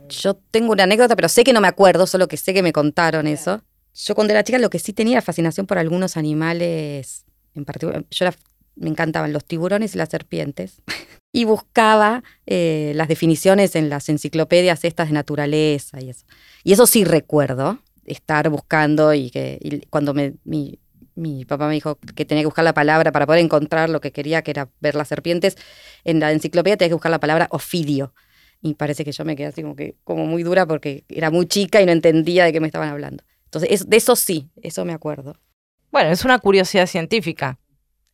Yo 0.09 0.35
tengo 0.35 0.73
una 0.73 0.83
anécdota, 0.83 1.15
pero 1.15 1.27
sé 1.27 1.43
que 1.43 1.53
no 1.53 1.61
me 1.61 1.67
acuerdo, 1.67 2.05
solo 2.05 2.27
que 2.27 2.37
sé 2.37 2.53
que 2.53 2.61
me 2.61 2.71
contaron 2.71 3.25
eso. 3.25 3.63
Yo 4.05 4.15
cuando 4.15 4.31
era 4.31 4.43
chica 4.43 4.57
lo 4.59 4.69
que 4.69 4.79
sí 4.79 4.93
tenía 4.93 5.21
fascinación 5.21 5.67
por 5.67 5.77
algunos 5.77 6.15
animales, 6.15 7.25
en 7.53 7.65
particular, 7.65 8.05
yo 8.09 8.29
me 8.77 8.89
encantaban 8.89 9.33
los 9.33 9.43
tiburones 9.43 9.93
y 9.93 9.97
las 9.97 10.07
serpientes, 10.07 10.81
y 11.33 11.43
buscaba 11.43 12.23
eh, 12.45 12.93
las 12.95 13.09
definiciones 13.09 13.75
en 13.75 13.89
las 13.89 14.07
enciclopedias 14.07 14.85
estas 14.85 15.09
de 15.09 15.15
naturaleza 15.15 15.99
y 16.01 16.09
eso. 16.09 16.25
Y 16.63 16.71
eso 16.71 16.87
sí 16.87 17.03
recuerdo, 17.03 17.79
estar 18.05 18.49
buscando 18.49 19.13
y 19.13 19.31
que 19.31 19.85
cuando 19.89 20.13
me, 20.13 20.35
mi, 20.45 20.79
mi 21.15 21.43
papá 21.43 21.67
me 21.67 21.73
dijo 21.73 21.99
que 22.15 22.23
tenía 22.23 22.43
que 22.43 22.47
buscar 22.47 22.63
la 22.63 22.73
palabra 22.73 23.11
para 23.11 23.25
poder 23.25 23.43
encontrar 23.43 23.89
lo 23.89 23.99
que 23.99 24.13
quería, 24.13 24.43
que 24.43 24.51
era 24.51 24.69
ver 24.79 24.95
las 24.95 25.09
serpientes, 25.09 25.57
en 26.05 26.21
la 26.21 26.31
enciclopedia 26.31 26.77
tenía 26.77 26.89
que 26.89 26.95
buscar 26.95 27.11
la 27.11 27.19
palabra 27.19 27.49
ofidio. 27.51 28.13
Y 28.61 28.75
parece 28.75 29.03
que 29.03 29.11
yo 29.11 29.25
me 29.25 29.35
quedé 29.35 29.47
así 29.47 29.61
como 29.61 29.75
que 29.75 29.95
como 30.05 30.25
muy 30.25 30.43
dura 30.43 30.65
porque 30.65 31.03
era 31.09 31.31
muy 31.31 31.47
chica 31.47 31.81
y 31.81 31.85
no 31.85 31.91
entendía 31.91 32.45
de 32.45 32.53
qué 32.53 32.61
me 32.61 32.67
estaban 32.67 32.89
hablando. 32.89 33.23
Entonces, 33.51 33.89
de 33.89 33.97
eso 33.97 34.15
sí, 34.15 34.49
eso 34.61 34.85
me 34.85 34.93
acuerdo. 34.93 35.35
Bueno, 35.91 36.11
es 36.11 36.23
una 36.23 36.37
curiosidad 36.37 36.85
científica. 36.85 37.57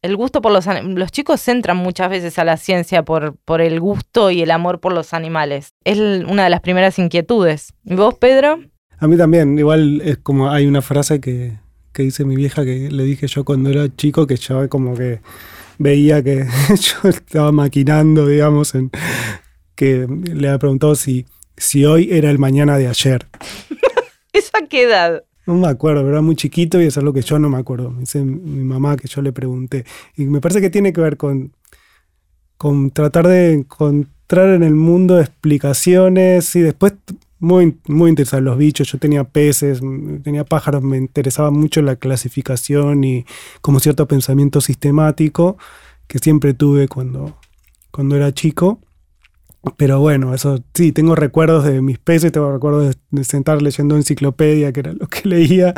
El 0.02 0.16
gusto 0.16 0.42
por 0.42 0.52
los 0.52 0.66
los 0.66 1.12
chicos 1.12 1.46
entran 1.48 1.78
muchas 1.78 2.10
veces 2.10 2.40
a 2.40 2.46
la 2.46 2.58
ciencia 2.58 3.04
por, 3.04 3.36
por 3.44 3.60
el 3.60 3.80
gusto 3.80 4.32
y 4.32 4.42
el 4.42 4.52
amor 4.52 4.80
por 4.80 4.94
los 4.94 5.14
animales. 5.14 5.74
Es 5.84 5.98
una 5.98 6.46
de 6.46 6.50
las 6.50 6.62
primeras 6.62 7.00
inquietudes. 7.00 7.74
¿Y 7.84 7.96
vos, 7.96 8.16
Pedro? 8.16 8.60
A 8.98 9.08
mí 9.08 9.18
también, 9.18 9.60
igual 9.60 10.02
es 10.02 10.18
como 10.20 10.50
hay 10.52 10.68
una 10.68 10.82
frase 10.82 11.20
que, 11.20 11.58
que 11.92 12.04
dice 12.04 12.24
mi 12.24 12.36
vieja 12.36 12.64
que 12.64 12.90
le 12.90 13.04
dije 13.04 13.28
yo 13.28 13.44
cuando 13.44 13.70
era 13.70 13.94
chico 13.94 14.26
que 14.28 14.38
ya 14.38 14.68
como 14.70 14.96
que 14.96 15.20
veía 15.80 16.24
que 16.24 16.46
yo 16.70 17.10
estaba 17.10 17.52
maquinando, 17.52 18.28
digamos, 18.28 18.74
en 18.76 18.92
que 19.76 20.08
le 20.08 20.48
había 20.48 20.60
preguntado 20.60 20.96
si, 20.96 21.26
si 21.58 21.84
hoy 21.84 22.10
era 22.12 22.30
el 22.30 22.40
mañana 22.40 22.78
de 22.78 22.88
ayer. 22.88 23.28
¿Esa 24.56 24.68
qué 24.68 24.84
edad? 24.84 25.24
No 25.46 25.56
me 25.56 25.68
acuerdo, 25.68 26.08
era 26.10 26.22
muy 26.22 26.36
chiquito 26.36 26.82
y 26.82 26.86
eso 26.86 27.00
es 27.00 27.04
lo 27.04 27.14
que 27.14 27.22
yo 27.22 27.38
no 27.40 27.50
me 27.50 27.58
acuerdo. 27.58 27.92
Me 27.92 28.02
dice 28.02 28.24
mi 28.24 28.64
mamá 28.64 28.98
que 28.98 29.08
yo 29.08 29.22
le 29.22 29.32
pregunté. 29.32 29.86
Y 30.16 30.26
me 30.26 30.42
parece 30.42 30.62
que 30.62 30.70
tiene 30.70 30.92
que 30.92 31.02
ver 31.02 31.18
con, 31.18 31.54
con 32.58 32.90
tratar 32.90 33.28
de 33.28 33.54
encontrar 33.54 34.50
en 34.50 34.64
el 34.64 34.74
mundo 34.74 35.20
explicaciones 35.20 36.56
y 36.56 36.62
después 36.62 36.94
muy, 37.40 37.78
muy 37.88 38.10
interesado 38.10 38.40
en 38.40 38.46
los 38.46 38.58
bichos. 38.58 38.92
Yo 38.92 38.98
tenía 38.98 39.24
peces, 39.24 39.82
tenía 40.24 40.46
pájaros, 40.46 40.82
me 40.82 40.98
interesaba 40.98 41.52
mucho 41.52 41.82
la 41.82 41.98
clasificación 41.98 43.04
y 43.04 43.26
como 43.62 43.80
cierto 43.80 44.08
pensamiento 44.08 44.62
sistemático 44.62 45.58
que 46.08 46.18
siempre 46.20 46.54
tuve 46.54 46.88
cuando, 46.88 47.38
cuando 47.92 48.16
era 48.16 48.34
chico. 48.34 48.80
Pero 49.78 50.00
bueno, 50.00 50.34
eso 50.34 50.60
sí, 50.74 50.92
tengo 50.92 51.16
recuerdos 51.16 51.66
de 51.66 51.82
mis 51.82 52.00
peces, 52.00 52.32
tengo 52.32 52.52
recuerdos 52.52 52.96
de, 53.12 53.24
sentar 53.24 53.62
leyendo 53.62 53.96
enciclopedia, 53.96 54.72
que 54.72 54.82
era 54.82 54.94
lo 54.94 55.08
que 55.08 55.22
leía, 55.28 55.74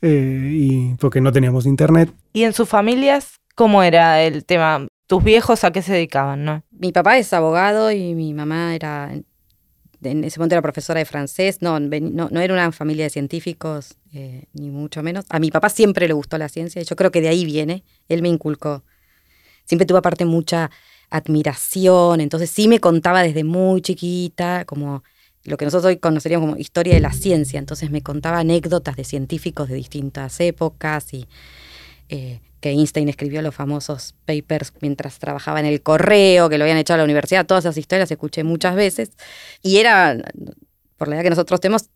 eh, 0.00 0.50
y 0.52 0.94
porque 0.96 1.20
no 1.20 1.32
teníamos 1.32 1.66
internet. 1.66 2.12
¿Y 2.32 2.44
en 2.44 2.52
sus 2.52 2.68
familias 2.68 3.36
cómo 3.54 3.82
era 3.82 4.22
el 4.22 4.44
tema? 4.44 4.86
¿Tus 5.06 5.24
viejos 5.24 5.64
a 5.64 5.72
qué 5.72 5.82
se 5.82 5.92
dedicaban, 5.92 6.44
no? 6.44 6.62
Mi 6.70 6.92
papá 6.92 7.18
es 7.18 7.32
abogado 7.32 7.90
y 7.90 8.14
mi 8.14 8.32
mamá 8.34 8.74
era 8.74 9.12
en 10.02 10.24
ese 10.24 10.38
momento 10.38 10.54
era 10.54 10.62
profesora 10.62 10.98
de 10.98 11.04
francés, 11.04 11.58
no, 11.60 11.78
no, 11.78 12.40
era 12.40 12.54
una 12.54 12.72
familia 12.72 13.04
de 13.04 13.10
científicos, 13.10 13.96
eh, 14.12 14.46
ni 14.52 14.70
mucho 14.70 15.02
menos. 15.02 15.24
A 15.28 15.38
mi 15.38 15.50
papá 15.50 15.68
siempre 15.68 16.08
le 16.08 16.14
gustó 16.14 16.38
la 16.38 16.48
ciencia 16.48 16.82
y 16.82 16.84
yo 16.84 16.96
creo 16.96 17.10
que 17.10 17.20
de 17.20 17.28
ahí 17.28 17.44
viene, 17.44 17.84
él 18.08 18.22
me 18.22 18.28
inculcó. 18.28 18.82
Siempre 19.64 19.86
tuvo 19.86 19.98
aparte 19.98 20.24
mucha 20.24 20.70
admiración, 21.12 22.20
entonces 22.20 22.50
sí 22.50 22.68
me 22.68 22.80
contaba 22.80 23.22
desde 23.22 23.44
muy 23.44 23.82
chiquita, 23.82 24.64
como 24.64 25.04
lo 25.44 25.56
que 25.56 25.64
nosotros 25.64 25.90
hoy 25.90 25.98
conoceríamos 25.98 26.48
como 26.48 26.58
historia 26.58 26.94
de 26.94 27.00
la 27.00 27.12
ciencia, 27.12 27.58
entonces 27.58 27.90
me 27.90 28.02
contaba 28.02 28.38
anécdotas 28.38 28.96
de 28.96 29.04
científicos 29.04 29.68
de 29.68 29.74
distintas 29.74 30.40
épocas 30.40 31.12
y 31.12 31.26
eh, 32.08 32.40
que 32.60 32.70
Einstein 32.70 33.08
escribió 33.08 33.42
los 33.42 33.54
famosos 33.54 34.14
papers 34.24 34.72
mientras 34.80 35.18
trabajaba 35.18 35.60
en 35.60 35.66
el 35.66 35.82
correo, 35.82 36.48
que 36.48 36.58
lo 36.58 36.64
habían 36.64 36.78
echado 36.78 36.94
a 36.94 36.98
la 36.98 37.04
universidad, 37.04 37.44
todas 37.44 37.64
esas 37.64 37.76
historias 37.76 38.10
escuché 38.10 38.44
muchas 38.44 38.76
veces. 38.76 39.10
Y 39.62 39.78
era, 39.78 40.16
por 40.96 41.08
la 41.08 41.16
edad 41.16 41.24
que 41.24 41.30
nosotros 41.30 41.60
tenemos, 41.60 41.90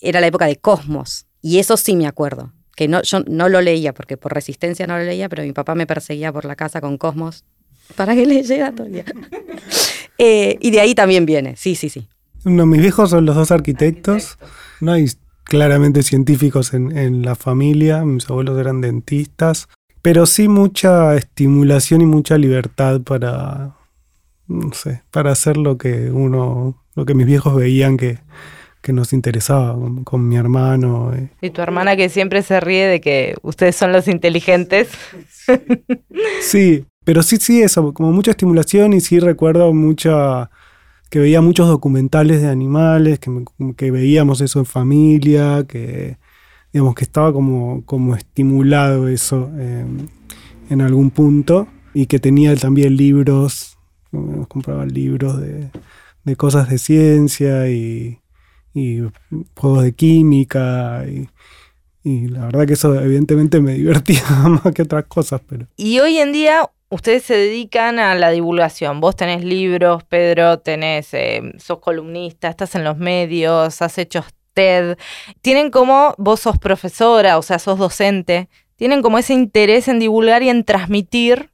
era 0.00 0.20
la 0.20 0.26
época 0.26 0.46
de 0.46 0.56
Cosmos. 0.56 1.26
Y 1.42 1.58
eso 1.58 1.76
sí 1.76 1.96
me 1.96 2.06
acuerdo, 2.06 2.52
que 2.74 2.88
no, 2.88 3.02
yo 3.02 3.20
no 3.26 3.50
lo 3.50 3.60
leía, 3.60 3.92
porque 3.92 4.16
por 4.16 4.32
resistencia 4.32 4.86
no 4.86 4.96
lo 4.96 5.04
leía, 5.04 5.28
pero 5.28 5.42
mi 5.42 5.52
papá 5.52 5.74
me 5.74 5.86
perseguía 5.86 6.32
por 6.32 6.46
la 6.46 6.56
casa 6.56 6.80
con 6.80 6.96
Cosmos 6.96 7.44
para 7.96 8.14
que 8.14 8.26
leyera 8.26 8.72
todo 8.72 8.86
el 8.86 8.92
día. 8.92 9.04
Eh, 10.16 10.58
y 10.60 10.70
de 10.70 10.78
ahí 10.78 10.94
también 10.94 11.26
viene, 11.26 11.56
sí, 11.56 11.74
sí, 11.74 11.88
sí. 11.88 12.06
No, 12.44 12.66
mis 12.66 12.80
viejos 12.80 13.10
son 13.10 13.26
los 13.26 13.34
dos 13.34 13.50
arquitectos. 13.50 14.38
No 14.80 14.92
hay 14.92 15.08
claramente 15.44 16.02
científicos 16.02 16.74
en, 16.74 17.22
la 17.22 17.34
familia, 17.34 18.04
mis 18.04 18.28
abuelos 18.28 18.58
eran 18.58 18.80
dentistas, 18.80 19.68
pero 20.02 20.26
sí 20.26 20.48
mucha 20.48 21.14
estimulación 21.16 22.00
y 22.00 22.06
mucha 22.06 22.38
libertad 22.38 23.00
para, 23.02 23.76
no 24.48 24.72
sé, 24.72 25.02
para 25.10 25.32
hacer 25.32 25.56
lo 25.56 25.78
que 25.78 26.10
uno, 26.10 26.82
lo 26.94 27.04
que 27.04 27.14
mis 27.14 27.26
viejos 27.26 27.54
veían 27.54 27.96
que, 27.96 28.18
nos 28.88 29.14
interesaba 29.14 29.74
con, 30.04 30.28
mi 30.28 30.36
hermano. 30.36 31.14
Eh. 31.14 31.30
Y 31.40 31.48
tu 31.48 31.62
hermana 31.62 31.96
que 31.96 32.10
siempre 32.10 32.42
se 32.42 32.60
ríe 32.60 32.86
de 32.86 33.00
que 33.00 33.34
ustedes 33.40 33.76
son 33.76 33.92
los 33.92 34.08
inteligentes. 34.08 34.90
sí, 36.42 36.84
pero 37.04 37.22
sí, 37.22 37.36
sí, 37.36 37.62
eso, 37.62 37.92
como 37.92 38.12
mucha 38.12 38.32
estimulación 38.32 38.92
y 38.92 39.00
sí 39.00 39.20
recuerdo 39.20 39.72
mucha 39.72 40.50
que 41.10 41.20
veía 41.20 41.40
muchos 41.40 41.68
documentales 41.68 42.42
de 42.42 42.48
animales, 42.48 43.20
que, 43.20 43.90
veíamos 43.90 44.40
eso 44.40 44.58
en 44.58 44.64
familia, 44.66 45.64
que 45.68 46.18
digamos 46.72 46.96
que 46.96 47.04
estaba 47.04 47.32
como, 47.32 47.84
como 47.84 48.16
estimulado 48.16 49.06
eso 49.06 49.48
em, 49.58 50.08
en 50.70 50.80
algún 50.80 51.10
punto 51.10 51.68
y 51.92 52.06
que 52.06 52.18
tenía 52.18 52.56
también 52.56 52.96
libros, 52.96 53.78
compraba 54.48 54.86
libros 54.86 55.40
de, 55.40 56.36
cosas 56.36 56.68
de 56.68 56.78
ciencia 56.78 57.70
y, 57.70 58.18
y, 58.74 59.02
juegos 59.54 59.84
de 59.84 59.92
química 59.92 61.04
y, 61.06 61.28
y 62.02 62.26
la 62.26 62.46
verdad 62.46 62.66
que 62.66 62.72
eso 62.72 62.92
evidentemente 63.00 63.60
me 63.60 63.74
divertía 63.74 64.24
más 64.48 64.74
que 64.74 64.82
otras 64.82 65.04
cosas. 65.04 65.40
Pero. 65.48 65.68
Y 65.76 66.00
hoy 66.00 66.18
en 66.18 66.32
día 66.32 66.68
ustedes 66.90 67.24
se 67.24 67.36
dedican 67.36 67.98
a 67.98 68.14
la 68.14 68.30
divulgación. 68.30 69.00
Vos 69.00 69.16
tenés 69.16 69.44
libros, 69.44 70.04
Pedro, 70.04 70.58
tenés, 70.58 71.12
eh, 71.14 71.42
sos 71.58 71.78
columnista, 71.78 72.48
estás 72.48 72.74
en 72.74 72.84
los 72.84 72.96
medios, 72.96 73.82
has 73.82 73.98
hecho 73.98 74.24
TED. 74.54 74.96
Tienen 75.42 75.70
como, 75.70 76.14
vos 76.18 76.40
sos 76.40 76.58
profesora, 76.58 77.38
o 77.38 77.42
sea, 77.42 77.58
sos 77.58 77.78
docente, 77.78 78.48
tienen 78.76 79.02
como 79.02 79.18
ese 79.18 79.34
interés 79.34 79.88
en 79.88 79.98
divulgar 79.98 80.42
y 80.42 80.48
en 80.48 80.64
transmitir, 80.64 81.50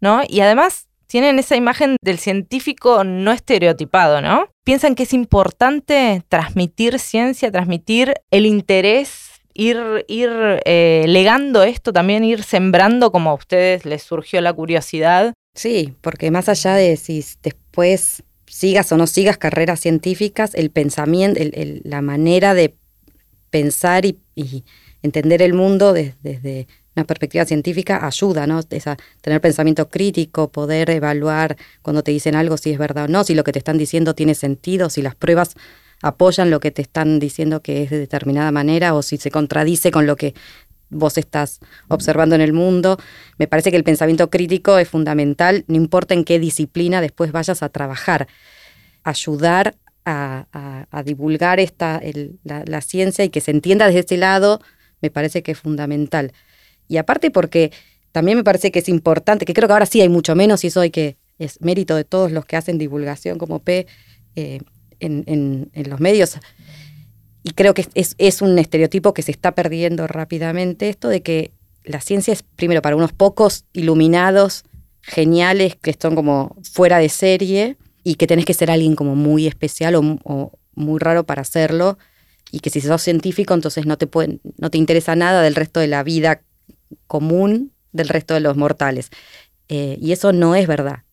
¿no? 0.00 0.22
Y 0.28 0.40
además 0.40 0.88
tienen 1.06 1.38
esa 1.40 1.56
imagen 1.56 1.96
del 2.02 2.18
científico 2.18 3.02
no 3.02 3.32
estereotipado, 3.32 4.20
¿no? 4.20 4.46
Piensan 4.64 4.94
que 4.94 5.02
es 5.02 5.12
importante 5.12 6.22
transmitir 6.28 7.00
ciencia, 7.00 7.50
transmitir 7.50 8.14
el 8.30 8.46
interés 8.46 9.29
ir, 9.54 10.04
ir 10.08 10.30
eh, 10.64 11.04
legando 11.08 11.62
esto, 11.62 11.92
también 11.92 12.24
ir 12.24 12.42
sembrando 12.42 13.12
como 13.12 13.30
a 13.30 13.34
ustedes 13.34 13.84
les 13.84 14.02
surgió 14.02 14.40
la 14.40 14.52
curiosidad. 14.52 15.34
Sí, 15.54 15.94
porque 16.00 16.30
más 16.30 16.48
allá 16.48 16.74
de 16.74 16.96
si 16.96 17.24
después 17.42 18.22
sigas 18.46 18.90
o 18.92 18.96
no 18.96 19.06
sigas 19.06 19.38
carreras 19.38 19.80
científicas, 19.80 20.54
el 20.54 20.70
pensamiento, 20.70 21.40
la 21.84 22.02
manera 22.02 22.54
de 22.54 22.74
pensar 23.50 24.04
y, 24.06 24.18
entender 25.02 25.40
el 25.40 25.54
mundo 25.54 25.92
desde, 25.92 26.66
una 26.94 27.06
perspectiva 27.06 27.44
científica 27.44 28.04
ayuda, 28.04 28.46
¿no? 28.46 28.60
Es 28.68 28.86
a 28.86 28.96
tener 29.20 29.40
pensamiento 29.40 29.88
crítico, 29.88 30.50
poder 30.50 30.90
evaluar 30.90 31.56
cuando 31.82 32.02
te 32.02 32.10
dicen 32.10 32.34
algo 32.34 32.56
si 32.56 32.72
es 32.72 32.78
verdad 32.78 33.04
o 33.04 33.08
no, 33.08 33.22
si 33.22 33.34
lo 33.34 33.44
que 33.44 33.52
te 33.52 33.60
están 33.60 33.78
diciendo 33.78 34.14
tiene 34.14 34.34
sentido, 34.34 34.90
si 34.90 35.00
las 35.00 35.14
pruebas 35.14 35.54
apoyan 36.02 36.50
lo 36.50 36.60
que 36.60 36.70
te 36.70 36.82
están 36.82 37.18
diciendo 37.18 37.62
que 37.62 37.82
es 37.82 37.90
de 37.90 37.98
determinada 37.98 38.50
manera 38.52 38.94
o 38.94 39.02
si 39.02 39.16
se 39.16 39.30
contradice 39.30 39.90
con 39.90 40.06
lo 40.06 40.16
que 40.16 40.34
vos 40.90 41.18
estás 41.18 41.60
observando 41.88 42.34
en 42.34 42.40
el 42.40 42.52
mundo. 42.52 42.98
Me 43.38 43.46
parece 43.46 43.70
que 43.70 43.76
el 43.76 43.84
pensamiento 43.84 44.28
crítico 44.30 44.78
es 44.78 44.88
fundamental, 44.88 45.64
no 45.68 45.76
importa 45.76 46.14
en 46.14 46.24
qué 46.24 46.38
disciplina 46.38 47.00
después 47.00 47.32
vayas 47.32 47.62
a 47.62 47.68
trabajar. 47.68 48.28
Ayudar 49.02 49.76
a, 50.04 51.02
divulgar 51.04 51.60
esta, 51.60 52.00
la, 52.42 52.80
ciencia 52.80 53.24
y 53.24 53.30
que 53.30 53.40
se 53.40 53.52
entienda 53.52 53.86
desde 53.86 54.00
este 54.00 54.16
lado, 54.16 54.60
me 55.00 55.10
parece 55.10 55.42
que 55.42 55.52
es 55.52 55.58
fundamental. 55.58 56.32
Y 56.88 56.96
aparte 56.96 57.30
porque 57.30 57.70
también 58.10 58.36
me 58.36 58.44
parece 58.44 58.72
que 58.72 58.80
es 58.80 58.88
importante, 58.88 59.44
que 59.44 59.54
creo 59.54 59.68
que 59.68 59.72
ahora 59.72 59.86
sí 59.86 60.00
hay 60.00 60.08
mucho 60.08 60.34
menos 60.34 60.64
y 60.64 60.66
eso 60.66 60.80
hay 60.80 60.90
que, 60.90 61.16
es 61.38 61.60
mérito 61.60 61.94
de 61.94 62.04
todos 62.04 62.32
los 62.32 62.44
que 62.44 62.56
hacen 62.56 62.76
divulgación 62.76 63.38
como 63.38 63.60
P, 63.60 63.86
eh, 64.34 64.60
en, 65.00 65.70
los 65.74 66.00
medios. 66.00 66.38
Y 67.42 67.52
creo 67.52 67.74
que 67.74 67.86
es, 67.94 68.42
un 68.42 68.58
estereotipo 68.58 69.14
que 69.14 69.22
se 69.22 69.30
está 69.30 69.54
perdiendo 69.54 70.06
rápidamente, 70.06 70.88
esto 70.88 71.08
de 71.08 71.22
que 71.22 71.52
la 71.84 72.00
ciencia 72.00 72.32
es 72.32 72.42
primero 72.42 72.82
para 72.82 72.96
unos 72.96 73.12
pocos 73.12 73.64
iluminados, 73.72 74.64
geniales, 75.00 75.76
que 75.76 75.90
están 75.90 76.14
como 76.14 76.56
fuera 76.62 76.98
de 76.98 77.08
serie 77.08 77.76
y 78.04 78.16
que 78.16 78.26
tenés 78.26 78.44
que 78.44 78.54
ser 78.54 78.70
alguien 78.70 78.94
como 78.94 79.16
muy 79.16 79.46
especial 79.46 79.94
o, 79.94 80.52
muy 80.74 80.98
raro 80.98 81.24
para 81.24 81.42
hacerlo 81.42 81.98
y 82.52 82.60
que 82.60 82.70
si 82.70 82.80
sos 82.80 83.02
científico 83.02 83.54
entonces 83.54 83.86
no 83.86 83.98
te, 83.98 84.06
pueden, 84.06 84.40
no 84.58 84.70
te 84.70 84.78
interesa 84.78 85.14
nada 85.16 85.42
del 85.42 85.54
resto 85.54 85.80
de 85.80 85.88
la 85.88 86.02
vida 86.02 86.42
común 87.06 87.72
del 87.92 88.08
resto 88.08 88.34
de 88.34 88.40
los 88.40 88.56
mortales. 88.56 89.10
Eh, 89.68 89.98
y 90.00 90.12
eso 90.12 90.32
no 90.32 90.54
es 90.54 90.66
verdad. 90.66 91.04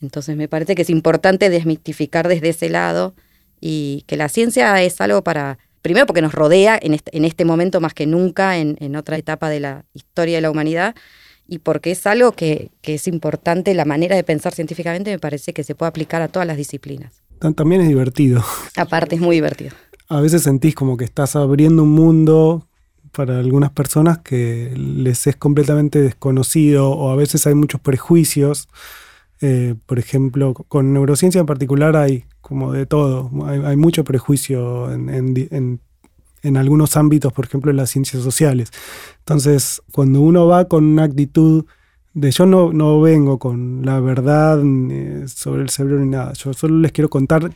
Entonces 0.00 0.36
me 0.36 0.48
parece 0.48 0.74
que 0.74 0.82
es 0.82 0.90
importante 0.90 1.50
desmitificar 1.50 2.28
desde 2.28 2.50
ese 2.50 2.68
lado 2.68 3.14
y 3.60 4.04
que 4.06 4.16
la 4.16 4.28
ciencia 4.28 4.82
es 4.82 5.00
algo 5.00 5.22
para, 5.22 5.58
primero 5.82 6.06
porque 6.06 6.22
nos 6.22 6.32
rodea 6.32 6.78
en 6.80 6.94
este, 6.94 7.16
en 7.16 7.24
este 7.24 7.44
momento 7.44 7.80
más 7.80 7.94
que 7.94 8.06
nunca 8.06 8.58
en, 8.58 8.96
otra 8.96 9.16
etapa 9.16 9.48
de 9.48 9.60
la 9.60 9.84
historia 9.94 10.36
de 10.36 10.40
la 10.40 10.50
humanidad, 10.50 10.94
y 11.48 11.58
porque 11.58 11.92
es 11.92 12.06
algo 12.06 12.32
que, 12.32 12.70
es 12.82 13.06
importante, 13.06 13.72
la 13.74 13.84
manera 13.84 14.16
de 14.16 14.24
pensar 14.24 14.52
científicamente 14.52 15.10
me 15.10 15.18
parece 15.18 15.52
que 15.52 15.62
se 15.62 15.74
puede 15.74 15.88
aplicar 15.88 16.22
a 16.22 16.28
todas 16.28 16.46
las 16.46 16.56
disciplinas. 16.56 17.22
También 17.54 17.82
es 17.82 17.88
divertido. 17.88 18.42
Aparte 18.76 19.14
es 19.14 19.20
muy 19.20 19.36
divertido. 19.36 19.70
A 20.08 20.20
veces 20.20 20.42
sentís 20.42 20.74
como 20.74 20.96
que 20.96 21.04
estás 21.04 21.36
abriendo 21.36 21.82
un 21.82 21.90
mundo 21.90 22.66
para 23.12 23.38
algunas 23.38 23.70
personas 23.70 24.18
que 24.18 24.72
les 24.76 25.26
es 25.26 25.36
completamente 25.36 26.00
desconocido 26.00 26.90
o 26.90 27.10
a 27.10 27.16
veces 27.16 27.46
hay 27.46 27.54
muchos 27.54 27.80
prejuicios. 27.80 28.68
Eh, 29.40 29.74
por 29.84 29.98
ejemplo, 29.98 30.54
con 30.54 30.92
neurociencia 30.92 31.40
en 31.40 31.46
particular 31.46 31.96
hay 31.96 32.24
como 32.40 32.72
de 32.72 32.86
todo. 32.86 33.30
Hay, 33.46 33.76
mucho 33.76 34.04
prejuicio 34.04 34.92
en, 34.92 35.80
algunos 36.56 36.96
ámbitos, 36.96 37.32
por 37.32 37.44
ejemplo, 37.46 37.70
en 37.70 37.76
las 37.76 37.90
ciencias 37.90 38.22
sociales. 38.22 38.70
Entonces, 39.18 39.82
cuando 39.92 40.20
uno 40.20 40.46
va 40.46 40.66
con 40.66 40.84
una 40.84 41.04
actitud 41.04 41.64
de 42.14 42.30
yo 42.30 42.46
no, 42.46 42.72
no 42.72 43.00
vengo 43.00 43.38
con 43.38 43.84
la 43.84 44.00
verdad 44.00 44.62
eh, 44.64 45.24
sobre 45.26 45.62
el 45.62 45.70
cerebro 45.70 46.00
ni 46.00 46.08
nada. 46.08 46.32
Yo 46.32 46.54
solo 46.54 46.78
les 46.78 46.92
quiero 46.92 47.10
contar 47.10 47.50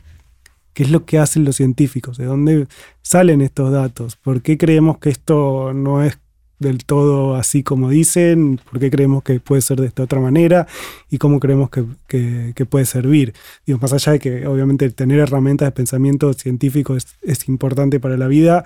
qué 0.73 0.83
es 0.83 0.91
lo 0.91 1.05
que 1.05 1.19
hacen 1.19 1.45
los 1.45 1.55
científicos, 1.55 2.17
de 2.17 2.25
dónde 2.25 2.67
salen 3.01 3.41
estos 3.41 3.71
datos, 3.71 4.15
por 4.15 4.41
qué 4.41 4.57
creemos 4.57 4.99
que 4.99 5.09
esto 5.09 5.73
no 5.73 6.03
es 6.03 6.19
del 6.61 6.85
todo 6.85 7.35
así 7.35 7.63
como 7.63 7.89
dicen, 7.89 8.59
por 8.69 8.79
qué 8.79 8.89
creemos 8.89 9.23
que 9.23 9.39
puede 9.39 9.61
ser 9.61 9.81
de 9.81 9.87
esta 9.87 10.03
otra 10.03 10.19
manera 10.19 10.67
y 11.09 11.17
cómo 11.17 11.39
creemos 11.39 11.69
que, 11.69 12.65
puede 12.69 12.85
servir. 12.85 13.33
Digo, 13.65 13.79
más 13.81 13.91
allá 13.93 14.13
de 14.13 14.19
que 14.19 14.47
obviamente 14.47 14.89
tener 14.91 15.19
herramientas 15.19 15.67
de 15.67 15.71
pensamiento 15.71 16.31
científico 16.33 16.95
es, 16.95 17.07
es 17.21 17.49
importante 17.49 17.99
para 17.99 18.17
la 18.17 18.27
vida, 18.27 18.65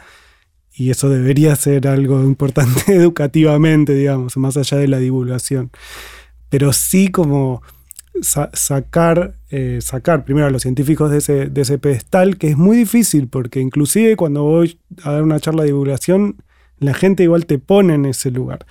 y 0.77 0.89
eso 0.89 1.09
debería 1.09 1.55
ser 1.55 1.87
algo 1.87 2.21
importante 2.23 2.83
educativamente, 2.93 3.93
digamos, 3.93 4.35
más 4.37 4.57
allá 4.57 4.77
de 4.77 4.89
la 4.89 4.99
divulgación. 4.99 5.71
Pero 6.49 6.73
sí 6.73 7.09
como 7.09 7.61
sacar, 8.21 9.35
eh, 9.49 9.79
sacar 9.81 10.25
primero 10.25 10.47
a 10.47 10.49
los 10.49 10.61
científicos 10.61 11.11
de 11.11 11.17
ese, 11.17 11.45
de 11.47 11.61
ese 11.61 11.77
pedestal, 11.77 12.37
que 12.37 12.49
es 12.49 12.57
muy 12.57 12.77
difícil, 12.77 13.27
porque 13.27 13.59
inclusive 13.59 14.15
cuando 14.15 14.43
voy 14.43 14.79
a 15.03 15.11
dar 15.11 15.23
una 15.23 15.39
charla 15.39 15.63
de 15.63 15.69
divulgación, 15.69 16.37
la 16.79 16.93
gente 16.93 17.23
igual 17.23 17.45
te 17.45 17.59
pone 17.59 17.95
en 17.95 18.05
ese 18.05 18.31
lugar. 18.31 18.65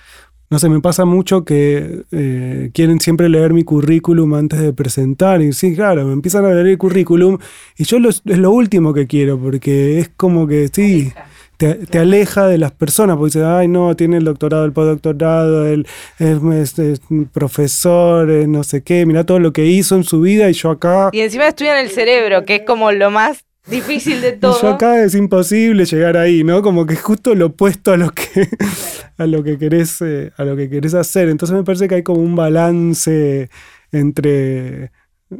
No 0.49 0.59
sé, 0.59 0.69
me 0.69 0.79
pasa 0.79 1.05
mucho 1.05 1.43
que 1.43 2.03
eh, 2.11 2.69
quieren 2.73 2.99
siempre 2.99 3.29
leer 3.29 3.51
mi 3.51 3.63
currículum 3.63 4.35
antes 4.35 4.59
de 4.59 4.73
presentar. 4.73 5.41
Y 5.41 5.53
sí, 5.53 5.75
claro, 5.75 6.05
me 6.05 6.13
empiezan 6.13 6.45
a 6.45 6.49
leer 6.49 6.67
el 6.67 6.77
currículum 6.77 7.39
y 7.77 7.83
yo 7.83 7.97
es 7.97 8.21
lo 8.25 8.51
último 8.51 8.93
que 8.93 9.07
quiero, 9.07 9.39
porque 9.39 9.99
es 9.99 10.09
como 10.09 10.47
que 10.47 10.69
sí 10.71 11.11
te, 11.57 11.99
aleja 11.99 12.47
de 12.47 12.57
las 12.57 12.71
personas, 12.71 13.17
porque 13.17 13.37
dice, 13.37 13.45
ay, 13.45 13.67
no, 13.67 13.95
tiene 13.95 14.17
el 14.17 14.25
doctorado, 14.25 14.65
el 14.65 14.73
postdoctorado, 14.73 15.65
el, 15.65 15.87
es, 16.19 17.01
profesor, 17.31 18.27
no 18.47 18.63
sé 18.63 18.83
qué, 18.83 19.05
mira 19.05 19.25
todo 19.25 19.39
lo 19.39 19.53
que 19.53 19.65
hizo 19.65 19.95
en 19.95 20.03
su 20.03 20.21
vida 20.21 20.49
y 20.49 20.53
yo 20.53 20.71
acá... 20.71 21.09
Y 21.11 21.21
encima 21.21 21.47
estudian 21.47 21.77
el 21.77 21.89
cerebro, 21.89 22.45
que 22.45 22.55
es 22.55 22.61
como 22.63 22.91
lo 22.91 23.09
más 23.11 23.44
difícil 23.67 24.21
de 24.21 24.31
todo. 24.39 24.61
yo 24.61 24.69
acá 24.69 25.03
es 25.03 25.15
imposible 25.15 25.85
llegar 25.85 26.17
ahí, 26.17 26.43
¿no? 26.43 26.61
Como 26.61 26.85
que 26.85 26.93
es 26.95 27.01
justo 27.01 27.35
lo 27.35 27.47
opuesto 27.47 27.93
a 27.93 27.97
lo 27.97 28.11
que, 28.11 28.49
a 29.17 29.25
lo 29.25 29.43
que, 29.43 29.57
querés, 29.57 30.01
eh, 30.01 30.31
a 30.37 30.43
lo 30.43 30.55
que 30.55 30.69
querés 30.69 30.93
hacer. 30.93 31.29
Entonces 31.29 31.55
me 31.55 31.63
parece 31.63 31.87
que 31.87 31.95
hay 31.95 32.03
como 32.03 32.21
un 32.21 32.35
balance 32.35 33.49
entre, 33.91 34.91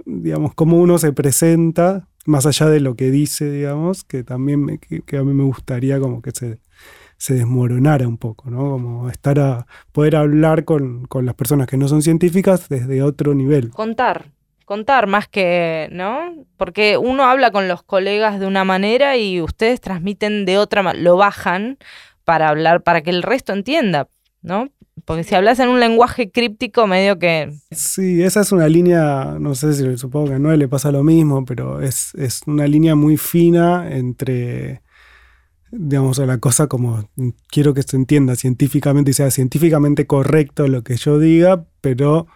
digamos, 0.06 0.54
cómo 0.54 0.78
uno 0.78 0.98
se 0.98 1.14
presenta 1.14 2.08
más 2.26 2.46
allá 2.46 2.68
de 2.68 2.80
lo 2.80 2.96
que 2.96 3.12
dice, 3.12 3.50
digamos, 3.52 4.04
que 4.04 4.24
también 4.24 4.80
que, 4.80 5.18
a 5.18 5.24
mí 5.24 5.34
me 5.34 5.44
gustaría 5.44 6.00
como 6.00 6.22
que 6.22 6.32
se, 6.32 6.60
se 7.18 7.36
desmoronara 7.36 8.08
un 8.08 8.18
poco, 8.18 8.50
¿no? 8.50 8.72
Como 8.72 9.10
estar 9.10 9.40
a 9.40 9.68
poder 9.92 10.16
hablar 10.16 10.66
con, 10.66 11.06
con, 11.06 11.26
las 11.26 11.36
personas 11.36 11.68
que 11.68 11.78
no 11.78 11.88
son 11.88 12.02
científicas 12.02 12.68
desde 12.68 13.04
otro 13.04 13.36
nivel. 13.36 13.70
Contar, 13.70 14.32
contar 14.65 15.08
más 15.08 15.28
que, 15.28 15.88
¿no? 15.91 16.34
Porque 16.58 16.97
uno 16.97 17.23
habla 17.25 17.51
con 17.51 17.67
los 17.67 17.84
colegas 17.84 18.39
de 18.39 18.47
una 18.47 18.63
manera 18.63 19.15
y 19.15 19.41
ustedes 19.41 19.80
transmiten 19.80 20.45
de 20.45 20.58
otra 20.58 20.84
manera, 20.84 21.04
lo 21.04 21.17
bajan 21.17 21.78
para 22.25 22.49
hablar, 22.49 22.82
para 22.82 23.01
que 23.01 23.12
el 23.12 23.23
resto 23.23 23.54
entienda, 23.54 24.10
¿no? 24.41 24.69
Porque 25.06 25.23
si 25.23 25.36
hablas 25.36 25.60
en 25.60 25.69
un 25.69 25.80
lenguaje 25.80 26.32
críptico, 26.32 26.88
medio 26.88 27.19
que. 27.19 27.54
Sí, 27.71 28.23
esa 28.23 28.41
es 28.41 28.51
una 28.51 28.67
línea, 28.67 29.38
no 29.39 29.54
sé 29.54 29.73
si 29.73 29.97
supongo 29.97 30.30
que 30.30 30.34
a 30.36 30.39
Noé 30.39 30.58
le 30.58 30.67
pasa 30.67 30.91
lo 30.91 31.04
mismo, 31.04 31.45
pero 31.45 31.82
es, 31.82 32.13
una 32.47 32.65
línea 32.65 32.95
muy 32.95 33.17
fina 33.17 33.88
entre, 33.91 34.82
digamos, 35.71 36.17
la 36.19 36.39
cosa 36.39 36.67
como 36.67 37.10
quiero 37.49 37.73
que 37.73 37.84
se 37.84 37.97
entienda 37.97 38.36
científicamente 38.36 39.12
y 39.12 39.13
sea 39.13 39.30
científicamente 39.32 40.08
correcto 40.08 40.67
lo 40.67 40.84
que 40.84 40.95
yo 40.95 41.19
diga, 41.19 41.65
pero 41.82 42.28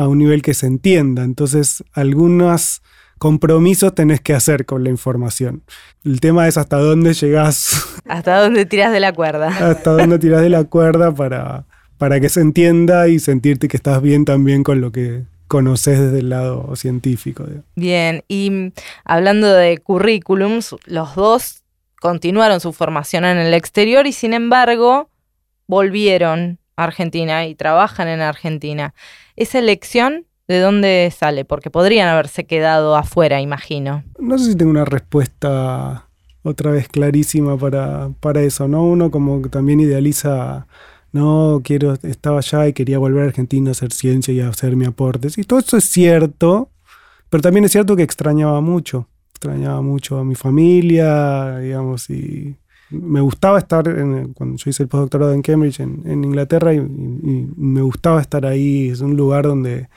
a 0.00 0.08
un 0.08 0.18
nivel 0.18 0.40
que 0.40 0.54
se 0.54 0.66
entienda. 0.66 1.24
Entonces, 1.24 1.84
algunos 1.92 2.82
compromisos 3.18 3.94
tenés 3.94 4.20
que 4.22 4.32
hacer 4.32 4.64
con 4.64 4.82
la 4.82 4.88
información. 4.88 5.62
El 6.04 6.20
tema 6.20 6.48
es 6.48 6.56
hasta 6.56 6.78
dónde 6.78 7.12
llegás 7.12 8.00
hasta 8.08 8.40
dónde 8.40 8.64
tiras 8.64 8.92
de 8.92 9.00
la 9.00 9.12
cuerda. 9.12 9.48
Hasta 9.48 9.90
dónde 9.90 10.18
tiras 10.18 10.40
de 10.40 10.48
la 10.48 10.64
cuerda 10.64 11.14
para, 11.14 11.66
para 11.98 12.18
que 12.18 12.30
se 12.30 12.40
entienda 12.40 13.08
y 13.08 13.18
sentirte 13.18 13.68
que 13.68 13.76
estás 13.76 14.00
bien 14.00 14.24
también 14.24 14.62
con 14.62 14.80
lo 14.80 14.90
que 14.90 15.24
conoces 15.48 15.98
desde 15.98 16.20
el 16.20 16.30
lado 16.30 16.74
científico. 16.76 17.44
Bien, 17.76 18.24
y 18.26 18.72
hablando 19.04 19.52
de 19.52 19.76
currículums, 19.78 20.76
los 20.86 21.14
dos 21.14 21.62
continuaron 22.00 22.60
su 22.60 22.72
formación 22.72 23.26
en 23.26 23.36
el 23.36 23.52
exterior 23.52 24.06
y 24.06 24.12
sin 24.12 24.32
embargo 24.32 25.10
volvieron 25.66 26.59
Argentina 26.84 27.46
y 27.46 27.54
trabajan 27.54 28.08
en 28.08 28.20
Argentina. 28.20 28.94
¿Esa 29.36 29.58
elección 29.58 30.26
de 30.48 30.60
dónde 30.60 31.12
sale? 31.16 31.44
Porque 31.44 31.70
podrían 31.70 32.08
haberse 32.08 32.44
quedado 32.44 32.96
afuera, 32.96 33.40
imagino. 33.40 34.04
No 34.18 34.38
sé 34.38 34.52
si 34.52 34.56
tengo 34.56 34.70
una 34.70 34.84
respuesta 34.84 36.06
otra 36.42 36.70
vez 36.70 36.88
clarísima 36.88 37.56
para, 37.56 38.10
para 38.20 38.42
eso, 38.42 38.68
¿no? 38.68 38.84
Uno 38.84 39.10
como 39.10 39.40
también 39.48 39.80
idealiza, 39.80 40.66
no, 41.12 41.60
quiero, 41.62 41.94
estaba 42.02 42.38
allá 42.38 42.68
y 42.68 42.72
quería 42.72 42.98
volver 42.98 43.24
a 43.24 43.26
Argentina 43.26 43.70
a 43.70 43.72
hacer 43.72 43.92
ciencia 43.92 44.32
y 44.32 44.40
a 44.40 44.48
hacer 44.48 44.76
mi 44.76 44.86
aporte. 44.86 45.28
Y 45.36 45.44
todo 45.44 45.58
eso 45.58 45.76
es 45.76 45.84
cierto, 45.84 46.70
pero 47.28 47.42
también 47.42 47.64
es 47.64 47.72
cierto 47.72 47.96
que 47.96 48.02
extrañaba 48.02 48.60
mucho, 48.60 49.06
extrañaba 49.30 49.82
mucho 49.82 50.18
a 50.18 50.24
mi 50.24 50.34
familia, 50.34 51.58
digamos, 51.58 52.08
y 52.10 52.56
me 52.90 53.20
gustaba 53.20 53.58
estar, 53.58 53.84
cuando 54.34 54.56
yo 54.56 54.70
hice 54.70 54.82
el 54.82 54.88
postdoctorado 54.88 55.32
en 55.32 55.42
Cambridge, 55.42 55.80
en, 55.80 56.24
Inglaterra, 56.24 56.74
y 56.74 56.80
me 56.80 57.82
gustaba 57.82 58.20
estar 58.20 58.46
ahí, 58.46 58.88
es 58.88 59.00
un 59.00 59.16
lugar 59.16 59.44
donde 59.44 59.88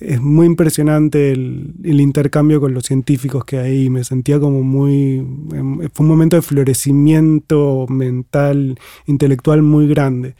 es 0.00 0.20
muy 0.20 0.46
impresionante 0.46 1.32
el, 1.32 1.74
intercambio 1.82 2.60
con 2.60 2.74
los 2.74 2.84
científicos 2.84 3.44
que 3.44 3.58
hay. 3.58 3.90
Me 3.90 4.04
sentía 4.04 4.38
como 4.38 4.62
muy... 4.62 5.18
Em, 5.52 5.78
fue 5.92 6.04
un 6.04 6.08
momento 6.08 6.36
de 6.36 6.42
florecimiento 6.42 7.86
mental, 7.88 8.78
intelectual 9.06 9.62
muy 9.62 9.88
grande. 9.88 10.36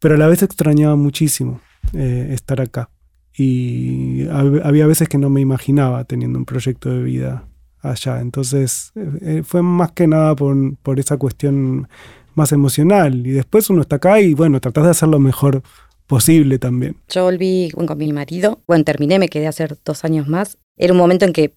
Pero 0.00 0.16
a 0.16 0.18
la 0.18 0.26
vez 0.26 0.42
extrañaba 0.42 0.96
muchísimo 0.96 1.60
eh, 1.92 2.30
estar 2.32 2.60
acá. 2.60 2.90
Y 3.36 4.26
había 4.28 4.86
veces 4.86 5.08
que 5.08 5.18
no 5.18 5.30
me 5.30 5.40
imaginaba 5.40 6.04
teniendo 6.04 6.38
un 6.38 6.44
proyecto 6.44 6.90
de 6.90 7.02
vida 7.02 7.46
allá. 7.82 8.20
Entonces 8.20 8.92
eh, 8.94 9.10
eh, 9.20 9.42
fue 9.44 9.62
más 9.62 9.92
que 9.92 10.06
nada 10.06 10.34
por, 10.34 10.56
por 10.78 10.98
esa 10.98 11.16
cuestión 11.16 11.88
más 12.34 12.52
emocional. 12.52 13.26
Y 13.26 13.30
después 13.30 13.68
uno 13.70 13.82
está 13.82 13.96
acá 13.96 14.20
y 14.20 14.34
bueno, 14.34 14.60
tratás 14.60 14.84
de 14.84 14.90
hacerlo 14.90 15.18
mejor 15.18 15.62
posible 16.06 16.58
también. 16.58 16.96
Yo 17.08 17.24
volví 17.24 17.70
con 17.70 17.98
mi 17.98 18.12
marido, 18.12 18.60
bueno, 18.66 18.84
terminé, 18.84 19.18
me 19.18 19.28
quedé 19.28 19.46
hacer 19.46 19.76
dos 19.84 20.04
años 20.04 20.28
más. 20.28 20.58
Era 20.76 20.92
un 20.92 20.98
momento 20.98 21.24
en 21.24 21.32
que 21.32 21.54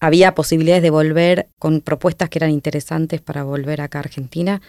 había 0.00 0.34
posibilidades 0.34 0.82
de 0.82 0.90
volver 0.90 1.48
con 1.58 1.80
propuestas 1.80 2.28
que 2.30 2.38
eran 2.38 2.50
interesantes 2.50 3.20
para 3.20 3.44
volver 3.44 3.80
acá 3.80 3.98
a 3.98 4.02
Argentina. 4.02 4.62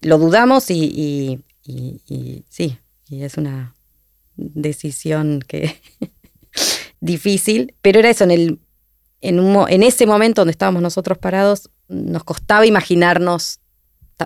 Lo 0.00 0.18
dudamos 0.18 0.70
y, 0.70 1.42
sí, 2.48 2.78
y 3.08 3.22
es 3.22 3.36
una 3.36 3.74
decisión 4.36 5.42
que 5.46 5.74
difícil, 7.00 7.74
pero 7.82 7.98
era 7.98 8.10
eso, 8.10 8.24
en, 8.24 8.30
el, 8.30 8.60
en, 9.20 9.40
un, 9.40 9.68
en 9.68 9.82
ese 9.82 10.06
momento 10.06 10.42
donde 10.42 10.52
estábamos 10.52 10.82
nosotros 10.82 11.18
parados, 11.18 11.70
nos 11.88 12.24
costaba 12.24 12.66
imaginarnos 12.66 13.60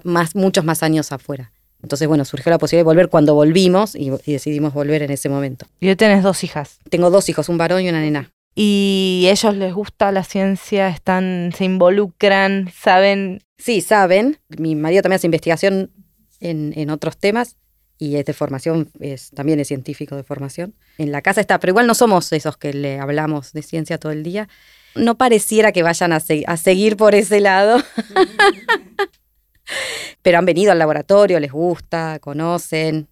más, 0.04 0.34
muchos 0.34 0.64
más 0.64 0.82
años 0.82 1.12
afuera. 1.12 1.52
Entonces, 1.82 2.06
bueno, 2.06 2.24
surgió 2.24 2.50
la 2.50 2.58
posibilidad 2.58 2.80
de 2.80 2.90
volver 2.90 3.08
cuando 3.08 3.34
volvimos 3.34 3.96
y, 3.96 4.10
decidimos 4.26 4.72
volver 4.72 5.02
en 5.02 5.10
ese 5.10 5.28
momento. 5.28 5.66
¿Y 5.80 5.88
hoy 5.88 5.96
tenés 5.96 6.22
dos 6.22 6.44
hijas? 6.44 6.78
Tengo 6.88 7.10
dos 7.10 7.28
hijos, 7.28 7.48
un 7.48 7.58
varón 7.58 7.82
y 7.82 7.88
una 7.88 8.00
nena. 8.00 8.30
¿Y 8.54 9.26
ellos 9.28 9.56
les 9.56 9.74
gusta 9.74 10.12
la 10.12 10.22
ciencia? 10.22 10.88
¿Están, 10.88 11.52
se 11.56 11.64
involucran? 11.64 12.70
¿Saben? 12.72 13.42
Sí, 13.58 13.80
saben. 13.80 14.38
Mi 14.48 14.76
marido 14.76 15.02
también 15.02 15.16
hace 15.16 15.26
investigación 15.26 15.90
en, 16.38 16.90
otros 16.90 17.16
temas 17.16 17.56
y 17.98 18.16
es 18.16 18.24
de 18.24 18.32
formación, 18.32 18.90
es, 19.00 19.30
también 19.30 19.60
es 19.60 19.68
científico 19.68 20.16
de 20.16 20.24
formación. 20.24 20.74
En 20.98 21.12
la 21.12 21.22
casa 21.22 21.40
está, 21.40 21.58
pero 21.58 21.70
igual 21.70 21.86
no 21.86 21.94
somos 21.94 22.32
esos 22.32 22.56
que 22.56 22.74
le 22.74 22.98
hablamos 22.98 23.52
de 23.52 23.62
ciencia 23.62 23.98
todo 23.98 24.12
el 24.12 24.22
día. 24.22 24.48
No 24.94 25.16
pareciera 25.16 25.72
que 25.72 25.82
vayan 25.82 26.12
a, 26.12 26.20
seguir 26.20 26.96
por 26.96 27.14
ese 27.14 27.40
lado. 27.40 27.82
Pero 30.22 30.38
han 30.38 30.44
venido 30.44 30.72
al 30.72 30.78
laboratorio, 30.78 31.40
les 31.40 31.50
gusta, 31.50 32.18
conocen, 32.20 33.08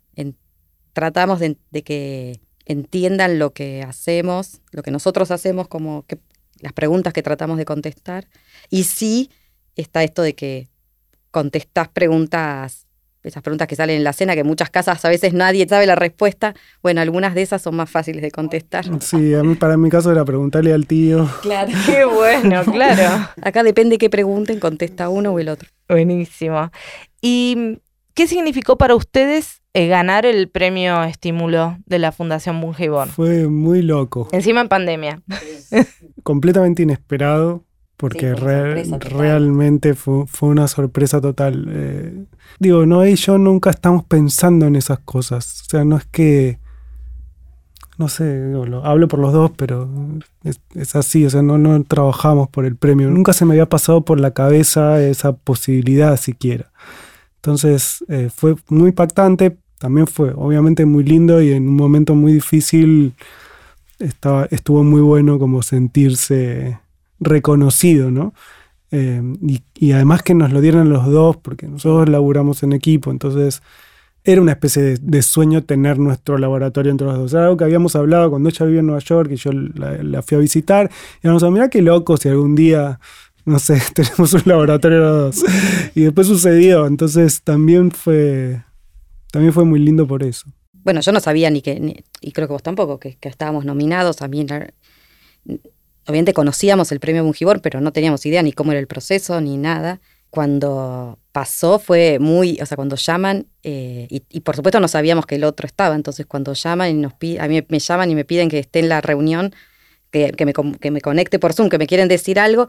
tratamos 0.92 1.40
de, 1.40 1.56
que 1.82 2.40
entiendan 2.66 3.38
lo 3.38 3.52
que 3.52 3.82
hacemos, 3.82 4.60
lo 4.70 4.82
que 4.82 4.90
nosotros 4.90 5.30
hacemos, 5.30 5.68
como 5.68 6.04
que 6.06 6.18
las 6.60 6.72
preguntas 6.72 7.12
que 7.12 7.22
tratamos 7.22 7.58
de 7.58 7.64
contestar. 7.64 8.28
Y 8.68 8.84
sí 8.84 9.30
está 9.76 10.04
esto 10.04 10.22
de 10.22 10.34
que 10.34 10.68
contestás 11.30 11.88
preguntas, 11.88 12.86
esas 13.22 13.42
preguntas 13.42 13.68
que 13.68 13.76
salen 13.76 13.96
en 13.96 14.04
la 14.04 14.12
cena, 14.12 14.34
que 14.34 14.40
en 14.40 14.46
muchas 14.46 14.70
casas 14.70 15.04
a 15.04 15.08
veces 15.08 15.32
nadie 15.32 15.66
sabe 15.68 15.86
la 15.86 15.94
respuesta. 15.94 16.54
Bueno, 16.82 17.00
algunas 17.00 17.34
de 17.34 17.42
esas 17.42 17.62
son 17.62 17.76
más 17.76 17.90
fáciles 17.90 18.22
de 18.22 18.30
contestar. 18.30 18.86
Sí, 19.00 19.34
a 19.34 19.42
mí, 19.42 19.54
para 19.54 19.76
mi 19.76 19.90
caso 19.90 20.10
era 20.10 20.24
preguntarle 20.24 20.72
al 20.72 20.86
tío. 20.86 21.28
Claro, 21.42 21.72
qué 21.86 22.04
bueno, 22.04 22.64
claro. 22.64 23.28
Acá 23.42 23.62
depende 23.62 23.98
qué 23.98 24.10
pregunten, 24.10 24.58
contesta 24.58 25.08
uno 25.08 25.32
o 25.32 25.38
el 25.38 25.48
otro. 25.48 25.68
Buenísimo. 25.88 26.70
¿Y 27.20 27.78
qué 28.14 28.26
significó 28.26 28.78
para 28.78 28.94
ustedes 28.94 29.60
eh, 29.74 29.88
ganar 29.88 30.26
el 30.26 30.48
premio 30.48 31.02
estímulo 31.04 31.78
de 31.86 31.98
la 31.98 32.12
Fundación 32.12 32.60
Bungeibor? 32.60 33.08
Fue 33.08 33.48
muy 33.48 33.82
loco. 33.82 34.28
Encima 34.32 34.60
en 34.60 34.68
pandemia. 34.68 35.22
Completamente 36.22 36.82
inesperado, 36.82 37.64
porque 38.00 38.34
realmente 38.34 39.94
fue, 39.94 40.24
una 40.40 40.68
sorpresa 40.68 41.20
total. 41.20 41.66
Eh, 41.68 42.24
digo, 42.58 42.86
no 42.86 43.06
y 43.06 43.14
yo 43.14 43.36
nunca 43.36 43.68
estamos 43.68 44.04
pensando 44.04 44.66
en 44.66 44.74
esas 44.74 45.00
cosas. 45.00 45.64
O 45.66 45.70
sea, 45.70 45.84
no 45.84 45.98
es 45.98 46.06
que 46.06 46.58
no 47.98 48.08
sé, 48.08 48.54
hablo 48.82 49.08
por 49.08 49.18
los 49.18 49.34
dos, 49.34 49.50
pero 49.54 49.86
es, 50.42 50.96
así, 50.96 51.26
o 51.26 51.28
sea, 51.28 51.42
no, 51.42 51.58
no 51.58 51.84
trabajamos 51.84 52.48
por 52.48 52.64
el 52.64 52.74
premio. 52.74 53.10
Nunca 53.10 53.34
se 53.34 53.44
me 53.44 53.52
había 53.52 53.68
pasado 53.68 54.06
por 54.06 54.18
la 54.18 54.30
cabeza 54.30 55.02
esa 55.02 55.34
posibilidad 55.34 56.16
siquiera. 56.16 56.72
Entonces 57.36 58.02
eh, 58.08 58.30
fue 58.34 58.56
muy 58.70 58.88
impactante, 58.88 59.58
también 59.78 60.06
fue 60.06 60.32
obviamente 60.34 60.86
muy 60.86 61.04
lindo 61.04 61.42
y 61.42 61.52
en 61.52 61.68
un 61.68 61.76
momento 61.76 62.14
muy 62.14 62.32
difícil 62.32 63.12
estaba, 63.98 64.46
estuvo 64.50 64.82
muy 64.82 65.02
bueno 65.02 65.38
como 65.38 65.60
sentirse 65.60 66.78
reconocido, 67.20 68.10
¿no? 68.10 68.34
Eh, 68.90 69.22
y, 69.76 69.92
además 69.92 70.22
que 70.22 70.34
nos 70.34 70.52
lo 70.52 70.60
dieran 70.60 70.88
los 70.88 71.06
dos, 71.06 71.36
porque 71.36 71.68
nosotros 71.68 72.08
laburamos 72.08 72.62
en 72.62 72.72
equipo, 72.72 73.10
entonces 73.10 73.62
era 74.24 74.42
una 74.42 74.52
especie 74.52 74.98
de, 75.00 75.22
sueño 75.22 75.64
tener 75.64 75.98
nuestro 75.98 76.38
laboratorio 76.38 76.90
entre 76.90 77.06
los 77.06 77.18
dos. 77.18 77.32
Era 77.32 77.44
algo 77.44 77.56
que 77.56 77.64
habíamos 77.64 77.96
hablado 77.96 78.30
cuando 78.30 78.48
ella 78.48 78.66
vivía 78.66 78.80
en 78.80 78.86
Nueva 78.86 79.00
York 79.00 79.30
y 79.32 79.36
yo 79.36 79.50
la, 79.52 80.22
fui 80.22 80.36
a 80.36 80.40
visitar. 80.40 80.90
Y 81.22 81.28
vamos 81.28 81.42
a 81.42 81.50
mirar 81.50 81.70
qué 81.70 81.80
loco 81.80 82.16
si 82.16 82.28
algún 82.28 82.54
día, 82.54 83.00
no 83.46 83.58
sé, 83.58 83.80
tenemos 83.94 84.34
un 84.34 84.42
laboratorio 84.44 84.98
los 84.98 85.42
dos. 85.42 85.50
Y 85.94 86.02
después 86.02 86.26
sucedió. 86.26 86.86
Entonces 86.86 87.42
también 87.42 87.90
fue, 87.90 88.62
también 89.30 89.54
fue 89.54 89.64
muy 89.64 89.80
lindo 89.80 90.06
por 90.06 90.22
eso. 90.22 90.46
Bueno, 90.82 91.00
yo 91.00 91.12
no 91.12 91.20
sabía 91.20 91.50
ni 91.50 91.62
que, 91.62 92.04
y 92.20 92.32
creo 92.32 92.46
que 92.46 92.52
vos 92.52 92.62
tampoco, 92.62 92.98
que, 92.98 93.16
estábamos 93.22 93.64
nominados. 93.64 94.20
A 94.20 94.28
mí, 94.28 94.44
obviamente 96.06 96.32
conocíamos 96.32 96.92
el 96.92 97.00
premio 97.00 97.24
Bungibor, 97.24 97.60
pero 97.60 97.80
no 97.80 97.92
teníamos 97.92 98.24
idea 98.26 98.42
ni 98.42 98.52
cómo 98.52 98.72
era 98.72 98.80
el 98.80 98.86
proceso 98.86 99.40
ni 99.40 99.56
nada. 99.56 100.00
Cuando 100.30 101.18
pasó 101.32 101.78
fue 101.78 102.18
muy, 102.18 102.58
o 102.60 102.66
sea, 102.66 102.76
cuando 102.76 102.96
llaman, 102.96 103.46
eh, 103.62 104.06
y, 104.08 104.40
por 104.40 104.56
supuesto 104.56 104.78
no 104.80 104.88
sabíamos 104.88 105.26
que 105.26 105.36
el 105.36 105.44
otro 105.44 105.66
estaba, 105.66 105.94
entonces 105.94 106.26
cuando 106.26 106.52
llaman 106.52 106.90
y 106.90 106.94
nos 106.94 107.14
piden, 107.14 107.42
a 107.42 107.48
mí 107.48 107.64
me 107.68 107.78
llaman 107.78 108.10
y 108.10 108.14
me 108.14 108.24
piden 108.24 108.48
que 108.48 108.58
esté 108.58 108.78
en 108.78 108.88
la 108.88 109.00
reunión, 109.00 109.54
que, 110.10 110.32
me, 110.44 110.52
que 110.78 110.90
me 110.90 111.00
conecte 111.00 111.38
por 111.38 111.52
Zoom, 111.52 111.68
que 111.68 111.78
me 111.78 111.86
quieren 111.86 112.08
decir 112.08 112.38
algo, 112.38 112.68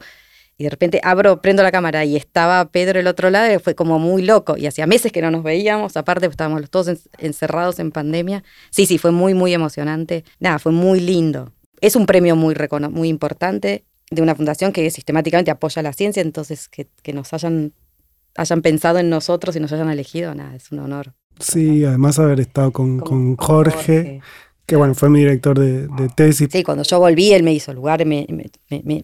y 0.58 0.64
de 0.64 0.70
repente 0.70 1.00
abro, 1.02 1.40
prendo 1.40 1.62
la 1.62 1.72
cámara 1.72 2.04
y 2.04 2.16
estaba 2.16 2.64
Pedro 2.66 3.00
el 3.00 3.06
otro 3.06 3.30
lado, 3.30 3.52
y 3.52 3.58
fue 3.58 3.74
como 3.74 3.98
muy 3.98 4.22
loco, 4.22 4.56
y 4.56 4.66
hacía 4.66 4.86
meses 4.86 5.10
que 5.12 5.22
no 5.22 5.30
nos 5.30 5.42
veíamos, 5.42 5.96
aparte 5.96 6.26
estábamos 6.26 6.68
todos 6.70 6.98
encerrados 7.18 7.78
en 7.78 7.90
pandemia. 7.90 8.44
Sí, 8.70 8.86
sí, 8.86 8.98
fue 8.98 9.10
muy, 9.10 9.34
muy 9.34 9.54
emocionante. 9.54 10.24
Nada, 10.40 10.58
fue 10.58 10.72
muy 10.72 11.00
lindo. 11.00 11.52
Es 11.82 11.96
un 11.96 12.06
premio 12.06 12.34
muy, 12.36 12.56
muy 12.90 13.08
importante 13.08 13.84
de 14.10 14.22
una 14.22 14.34
fundación 14.34 14.72
que 14.72 14.90
sistemáticamente 14.90 15.50
apoya 15.50 15.82
la 15.82 15.92
ciencia, 15.92 16.22
entonces 16.22 16.70
que, 16.70 16.88
que 17.02 17.12
nos 17.12 17.34
hayan 17.34 17.74
hayan 18.36 18.62
pensado 18.62 18.98
en 18.98 19.10
nosotros 19.10 19.56
y 19.56 19.60
nos 19.60 19.72
hayan 19.72 19.90
elegido, 19.90 20.34
nada, 20.34 20.54
es 20.54 20.72
un 20.72 20.80
honor. 20.80 21.14
Sí, 21.38 21.84
además 21.84 22.18
haber 22.18 22.40
estado 22.40 22.72
con, 22.72 23.36
Jorge, 23.36 24.20
que 24.66 24.76
bueno, 24.76 24.94
fue 24.94 25.08
mi 25.08 25.20
director 25.20 25.58
de, 25.58 25.88
tesis. 26.14 26.48
Sí, 26.50 26.62
cuando 26.62 26.84
yo 26.84 26.98
volví, 26.98 27.32
él 27.32 27.42
me 27.42 27.52
hizo 27.52 27.72
lugar, 27.72 28.04
me, 28.06 28.26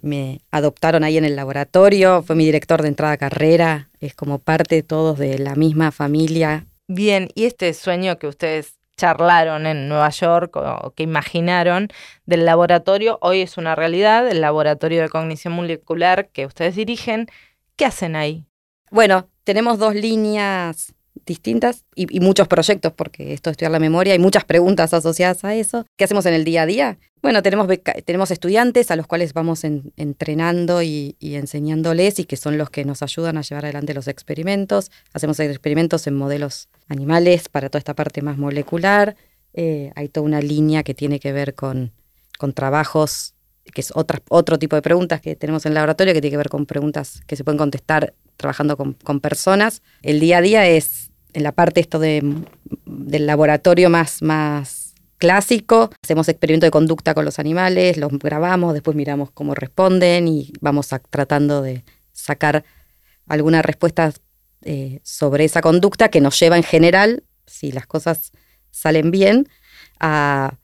me, 0.02 0.40
adoptaron 0.50 1.04
ahí 1.04 1.16
en 1.16 1.24
el 1.24 1.36
laboratorio, 1.36 2.22
fue 2.22 2.36
mi 2.36 2.44
director 2.44 2.82
de 2.82 2.88
entrada 2.88 3.14
a 3.14 3.18
carrera, 3.18 3.90
es 4.00 4.14
como 4.14 4.38
parte 4.38 4.82
todos 4.82 5.18
de 5.18 5.38
la 5.38 5.54
misma 5.54 5.90
familia. 5.90 6.66
Bien, 6.86 7.28
y 7.34 7.44
este 7.44 7.74
sueño 7.74 8.18
que 8.18 8.28
ustedes 8.28 8.77
charlaron 8.98 9.66
en 9.66 9.88
Nueva 9.88 10.10
York 10.10 10.54
o 10.56 10.92
que 10.94 11.04
imaginaron 11.04 11.88
del 12.26 12.44
laboratorio, 12.44 13.18
hoy 13.22 13.40
es 13.40 13.56
una 13.56 13.74
realidad, 13.74 14.28
el 14.28 14.42
laboratorio 14.42 15.00
de 15.00 15.08
cognición 15.08 15.54
molecular 15.54 16.28
que 16.28 16.44
ustedes 16.44 16.76
dirigen. 16.76 17.28
¿Qué 17.76 17.86
hacen 17.86 18.16
ahí? 18.16 18.44
Bueno, 18.90 19.30
tenemos 19.44 19.78
dos 19.78 19.94
líneas 19.94 20.94
distintas 21.28 21.84
y, 21.94 22.18
muchos 22.18 22.48
proyectos, 22.48 22.92
porque 22.92 23.32
esto 23.32 23.50
es 23.50 23.52
estudiar 23.52 23.70
la 23.70 23.78
memoria, 23.78 24.14
hay 24.14 24.18
muchas 24.18 24.44
preguntas 24.44 24.92
asociadas 24.92 25.44
a 25.44 25.54
eso. 25.54 25.86
¿Qué 25.96 26.04
hacemos 26.04 26.26
en 26.26 26.34
el 26.34 26.44
día 26.44 26.62
a 26.62 26.66
día? 26.66 26.98
Bueno, 27.22 27.42
tenemos, 27.42 27.68
tenemos 28.04 28.30
estudiantes 28.32 28.90
a 28.90 28.96
los 28.96 29.06
cuales 29.06 29.32
vamos 29.32 29.62
entrenando 29.64 30.82
y, 30.82 31.16
enseñándoles 31.20 32.18
y 32.18 32.24
que 32.24 32.36
son 32.36 32.58
los 32.58 32.70
que 32.70 32.84
nos 32.84 33.02
ayudan 33.02 33.38
a 33.38 33.42
llevar 33.42 33.64
adelante 33.66 33.94
los 33.94 34.08
experimentos. 34.08 34.90
Hacemos 35.12 35.38
experimentos 35.38 36.06
en 36.06 36.16
modelos 36.16 36.68
animales 36.88 37.48
para 37.48 37.68
toda 37.68 37.78
esta 37.78 37.94
parte 37.94 38.22
más 38.22 38.38
molecular. 38.38 39.16
Eh, 39.54 39.92
hay 39.94 40.08
toda 40.08 40.26
una 40.26 40.40
línea 40.40 40.82
que 40.82 40.94
tiene 40.94 41.20
que 41.20 41.32
ver 41.32 41.54
con, 41.54 41.92
con 42.38 42.52
trabajos 42.52 43.34
que 43.72 43.80
es 43.80 43.92
otra, 43.94 44.20
otro 44.28 44.58
tipo 44.58 44.76
de 44.76 44.82
preguntas 44.82 45.20
que 45.20 45.36
tenemos 45.36 45.66
en 45.66 45.70
el 45.70 45.74
laboratorio, 45.74 46.14
que 46.14 46.20
tiene 46.20 46.32
que 46.32 46.38
ver 46.38 46.48
con 46.48 46.66
preguntas 46.66 47.20
que 47.26 47.36
se 47.36 47.44
pueden 47.44 47.58
contestar 47.58 48.14
trabajando 48.36 48.76
con, 48.76 49.20
personas. 49.20 49.82
El 50.02 50.20
día 50.20 50.38
a 50.38 50.40
día 50.40 50.66
es 50.66 51.07
en 51.32 51.42
la 51.42 51.52
parte 51.52 51.80
esto 51.80 51.98
de, 51.98 52.22
del 52.86 53.26
laboratorio 53.26 53.90
más, 53.90 54.22
más 54.22 54.94
clásico. 55.18 55.90
Hacemos 56.02 56.28
experimento 56.28 56.66
de 56.66 56.70
conducta 56.70 57.14
con 57.14 57.24
los 57.24 57.38
animales, 57.38 57.96
los 57.96 58.10
grabamos, 58.18 58.72
después 58.74 58.96
miramos 58.96 59.30
cómo 59.30 59.54
responden 59.54 60.28
y 60.28 60.52
vamos 60.60 60.88
tratando 61.10 61.62
de 61.62 61.84
sacar 62.12 62.64
alguna 63.26 63.62
respuesta 63.62 64.12
eh, 64.62 65.00
sobre 65.02 65.44
esa 65.44 65.60
conducta 65.60 66.08
que 66.08 66.20
nos 66.20 66.38
lleva 66.38 66.56
en 66.56 66.62
general, 66.62 67.24
si 67.46 67.72
las 67.72 67.86
cosas 67.86 68.32
salen 68.70 69.10
bien, 69.10 69.48
a, 70.00 70.54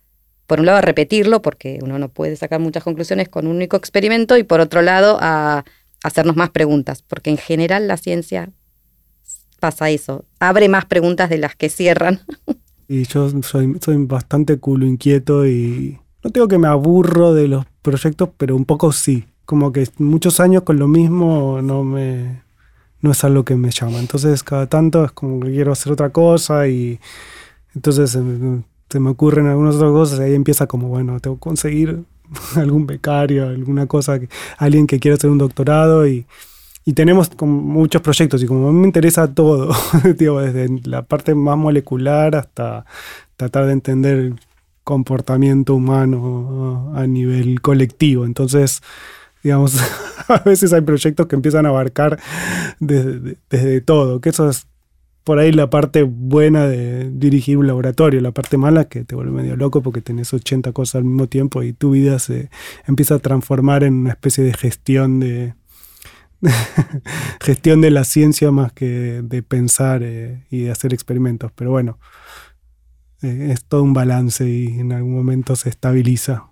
por 0.46 0.60
un 0.60 0.66
lado, 0.66 0.78
a 0.78 0.82
repetirlo, 0.82 1.42
porque 1.42 1.78
uno 1.82 1.98
no 1.98 2.08
puede 2.08 2.36
sacar 2.36 2.60
muchas 2.60 2.82
conclusiones 2.82 3.28
con 3.28 3.46
un 3.46 3.56
único 3.56 3.76
experimento, 3.76 4.36
y 4.36 4.42
por 4.42 4.60
otro 4.60 4.82
lado, 4.82 5.18
a 5.20 5.64
hacernos 6.02 6.36
más 6.36 6.50
preguntas, 6.50 7.02
porque 7.02 7.30
en 7.30 7.38
general 7.38 7.86
la 7.86 7.96
ciencia 7.96 8.50
pasa 9.64 9.88
eso, 9.88 10.26
abre 10.40 10.68
más 10.68 10.84
preguntas 10.84 11.30
de 11.30 11.38
las 11.38 11.56
que 11.56 11.70
cierran. 11.70 12.20
Y 12.86 13.04
yo 13.04 13.30
soy, 13.40 13.78
bastante 14.00 14.58
culo 14.58 14.84
inquieto 14.84 15.46
y 15.46 15.98
no 16.22 16.28
tengo 16.30 16.48
que 16.48 16.58
me 16.58 16.68
aburro 16.68 17.32
de 17.32 17.48
los 17.48 17.64
proyectos, 17.80 18.28
pero 18.36 18.54
un 18.54 18.66
poco 18.66 18.92
sí. 18.92 19.24
Como 19.46 19.72
que 19.72 19.88
muchos 19.96 20.38
años 20.38 20.64
con 20.64 20.78
lo 20.78 20.86
mismo 20.86 21.62
no 21.62 21.82
me 21.82 22.42
no 23.00 23.12
es 23.12 23.24
algo 23.24 23.42
que 23.42 23.56
me 23.56 23.70
llama. 23.70 24.00
Entonces 24.00 24.42
cada 24.42 24.66
tanto 24.66 25.02
es 25.02 25.12
como 25.12 25.40
que 25.40 25.50
quiero 25.50 25.72
hacer 25.72 25.92
otra 25.92 26.10
cosa 26.10 26.68
y 26.68 27.00
entonces 27.74 28.10
se 28.10 28.20
me, 28.20 29.08
ocurren 29.08 29.46
algunas 29.46 29.76
otras 29.76 29.92
cosas 29.92 30.20
y 30.20 30.22
ahí 30.24 30.34
empieza 30.34 30.66
como, 30.66 30.88
bueno, 30.88 31.18
tengo 31.20 31.36
que 31.36 31.40
conseguir 31.40 32.04
algún 32.54 32.86
becario, 32.86 33.48
alguna 33.48 33.86
cosa, 33.86 34.20
alguien 34.58 34.86
que 34.86 35.00
quiera 35.00 35.14
hacer 35.14 35.30
un 35.30 35.38
doctorado 35.38 36.06
y, 36.06 36.26
tenemos 36.92 37.30
muchos 37.40 38.02
proyectos 38.02 38.42
y 38.42 38.46
como 38.46 38.70
me 38.72 38.86
interesa 38.86 39.32
todo, 39.32 39.74
desde 40.04 40.68
la 40.84 41.02
parte 41.02 41.34
más 41.34 41.56
molecular 41.56 42.36
hasta 42.36 42.84
tratar 43.36 43.66
de 43.66 43.72
entender 43.72 44.18
el 44.18 44.40
comportamiento 44.84 45.74
humano 45.74 46.92
a 46.94 47.06
nivel 47.06 47.60
colectivo. 47.62 48.26
Entonces, 48.26 48.82
digamos, 49.42 49.78
a 50.28 50.38
veces 50.40 50.72
hay 50.72 50.82
proyectos 50.82 51.26
que 51.26 51.36
empiezan 51.36 51.66
a 51.66 51.70
abarcar 51.70 52.20
desde, 52.80 53.80
todo, 53.80 54.20
que 54.20 54.28
eso 54.28 54.48
es 54.50 54.66
por 55.24 55.38
ahí 55.38 55.52
la 55.52 55.70
parte 55.70 56.02
buena 56.02 56.66
de 56.66 57.10
dirigir 57.10 57.56
un 57.56 57.66
laboratorio, 57.66 58.20
la 58.20 58.32
parte 58.32 58.58
mala 58.58 58.84
que 58.84 59.04
te 59.04 59.14
vuelve 59.14 59.32
medio 59.32 59.56
loco 59.56 59.80
porque 59.80 60.02
tenés 60.02 60.34
80 60.34 60.72
cosas 60.72 60.96
al 60.96 61.04
mismo 61.04 61.28
tiempo 61.28 61.62
y 61.62 61.72
tu 61.72 61.92
vida 61.92 62.18
se 62.18 62.50
empieza 62.86 63.14
a 63.14 63.18
transformar 63.20 63.84
en 63.84 63.94
una 63.94 64.10
especie 64.10 64.44
de 64.44 64.52
gestión 64.52 65.20
de 65.20 65.54
gestión 67.40 67.80
de 67.80 67.90
la 67.90 68.04
ciencia 68.04 68.50
más 68.50 68.72
que 68.72 69.22
de 69.22 69.42
pensar 69.42 70.02
eh, 70.02 70.44
y 70.50 70.62
de 70.62 70.70
hacer 70.70 70.92
experimentos. 70.92 71.52
Pero 71.54 71.70
bueno, 71.70 71.98
eh, 73.22 73.48
es 73.50 73.64
todo 73.64 73.82
un 73.82 73.94
balance 73.94 74.48
y 74.48 74.80
en 74.80 74.92
algún 74.92 75.14
momento 75.14 75.56
se 75.56 75.68
estabiliza. 75.68 76.46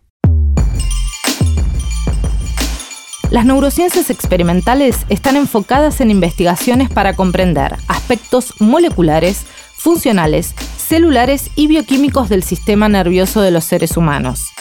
Las 3.30 3.46
neurociencias 3.46 4.10
experimentales 4.10 5.06
están 5.08 5.36
enfocadas 5.36 6.02
en 6.02 6.10
investigaciones 6.10 6.90
para 6.90 7.16
comprender 7.16 7.76
aspectos 7.88 8.60
moleculares, 8.60 9.46
funcionales, 9.74 10.54
celulares 10.76 11.50
y 11.56 11.66
bioquímicos 11.66 12.28
del 12.28 12.42
sistema 12.42 12.90
nervioso 12.90 13.40
de 13.40 13.50
los 13.50 13.64
seres 13.64 13.96
humanos. 13.96 14.52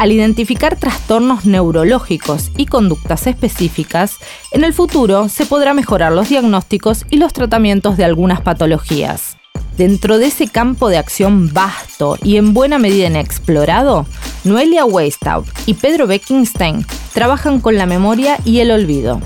Al 0.00 0.12
identificar 0.12 0.76
trastornos 0.76 1.44
neurológicos 1.44 2.52
y 2.56 2.64
conductas 2.64 3.26
específicas, 3.26 4.16
en 4.50 4.64
el 4.64 4.72
futuro 4.72 5.28
se 5.28 5.44
podrá 5.44 5.74
mejorar 5.74 6.12
los 6.12 6.30
diagnósticos 6.30 7.04
y 7.10 7.18
los 7.18 7.34
tratamientos 7.34 7.98
de 7.98 8.06
algunas 8.06 8.40
patologías. 8.40 9.36
Dentro 9.76 10.16
de 10.16 10.28
ese 10.28 10.48
campo 10.48 10.88
de 10.88 10.96
acción 10.96 11.52
vasto 11.52 12.16
y 12.22 12.38
en 12.38 12.54
buena 12.54 12.78
medida 12.78 13.08
inexplorado, 13.08 14.06
Noelia 14.42 14.86
Weistaub 14.86 15.44
y 15.66 15.74
Pedro 15.74 16.06
Beckenstein 16.06 16.86
trabajan 17.12 17.60
con 17.60 17.76
la 17.76 17.84
memoria 17.84 18.38
y 18.46 18.60
el 18.60 18.70
olvido. 18.70 19.20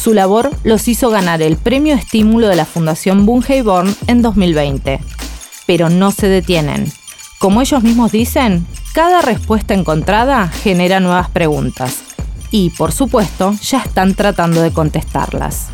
Su 0.00 0.14
labor 0.14 0.52
los 0.62 0.86
hizo 0.86 1.10
ganar 1.10 1.42
el 1.42 1.56
premio 1.56 1.96
estímulo 1.96 2.46
de 2.46 2.54
la 2.54 2.66
Fundación 2.66 3.26
Born 3.26 3.96
en 4.06 4.22
2020. 4.22 5.00
pero 5.66 5.88
no 5.88 6.12
se 6.12 6.28
detienen. 6.28 6.92
Como 7.40 7.62
ellos 7.62 7.82
mismos 7.82 8.12
dicen, 8.12 8.66
cada 8.92 9.22
respuesta 9.22 9.74
encontrada 9.74 10.48
genera 10.48 11.00
nuevas 11.00 11.30
preguntas. 11.30 12.02
Y, 12.50 12.70
por 12.70 12.92
supuesto, 12.92 13.52
ya 13.62 13.78
están 13.82 14.14
tratando 14.14 14.60
de 14.60 14.72
contestarlas. 14.72 15.68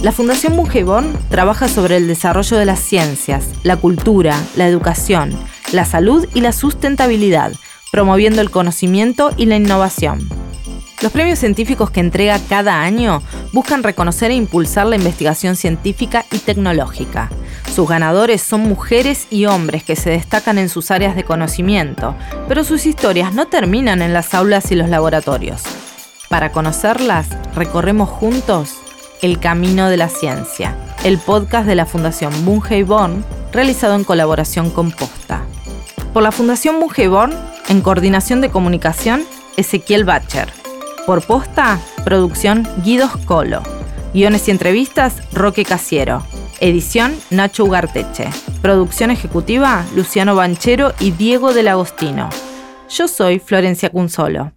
La 0.00 0.12
Fundación 0.12 0.56
Bungeborn 0.56 1.18
trabaja 1.30 1.66
sobre 1.66 1.96
el 1.96 2.06
desarrollo 2.06 2.58
de 2.58 2.66
las 2.66 2.78
ciencias, 2.78 3.48
la 3.64 3.76
cultura, 3.76 4.38
la 4.54 4.68
educación, 4.68 5.36
la 5.72 5.84
salud 5.84 6.28
y 6.34 6.42
la 6.42 6.52
sustentabilidad, 6.52 7.52
promoviendo 7.90 8.42
el 8.42 8.50
conocimiento 8.50 9.30
y 9.36 9.46
la 9.46 9.56
innovación. 9.56 10.28
Los 11.02 11.12
premios 11.12 11.38
científicos 11.38 11.90
que 11.90 12.00
entrega 12.00 12.40
cada 12.48 12.80
año 12.82 13.22
buscan 13.52 13.82
reconocer 13.82 14.30
e 14.30 14.34
impulsar 14.34 14.86
la 14.86 14.96
investigación 14.96 15.54
científica 15.54 16.24
y 16.32 16.38
tecnológica. 16.38 17.28
Sus 17.74 17.86
ganadores 17.86 18.40
son 18.40 18.62
mujeres 18.62 19.26
y 19.28 19.44
hombres 19.44 19.84
que 19.84 19.94
se 19.94 20.08
destacan 20.08 20.56
en 20.56 20.70
sus 20.70 20.90
áreas 20.90 21.14
de 21.14 21.24
conocimiento, 21.24 22.14
pero 22.48 22.64
sus 22.64 22.86
historias 22.86 23.34
no 23.34 23.46
terminan 23.46 24.00
en 24.00 24.14
las 24.14 24.32
aulas 24.32 24.72
y 24.72 24.74
los 24.74 24.88
laboratorios. 24.88 25.62
Para 26.30 26.50
conocerlas, 26.50 27.28
recorremos 27.54 28.08
juntos 28.08 28.76
El 29.20 29.38
Camino 29.38 29.90
de 29.90 29.98
la 29.98 30.08
Ciencia, 30.08 30.74
el 31.04 31.18
podcast 31.18 31.66
de 31.66 31.74
la 31.74 31.84
Fundación 31.84 32.32
Born, 32.44 33.22
realizado 33.52 33.96
en 33.96 34.04
colaboración 34.04 34.70
con 34.70 34.90
Posta. 34.92 35.42
Por 36.14 36.22
la 36.22 36.32
Fundación 36.32 36.80
Born, 36.80 37.34
en 37.68 37.82
coordinación 37.82 38.40
de 38.40 38.48
comunicación, 38.48 39.24
Ezequiel 39.58 40.04
Bacher. 40.04 40.65
Por 41.06 41.24
posta, 41.24 41.80
producción 42.04 42.68
Guidos 42.84 43.16
Colo. 43.26 43.62
Guiones 44.12 44.48
y 44.48 44.50
entrevistas, 44.50 45.22
Roque 45.32 45.64
Casiero. 45.64 46.26
Edición, 46.58 47.14
Nacho 47.30 47.64
Ugarteche. 47.64 48.28
Producción 48.60 49.12
ejecutiva, 49.12 49.84
Luciano 49.94 50.34
Banchero 50.34 50.92
y 50.98 51.12
Diego 51.12 51.54
del 51.54 51.68
Agostino. 51.68 52.28
Yo 52.90 53.06
soy 53.06 53.38
Florencia 53.38 53.90
Cunzolo. 53.90 54.50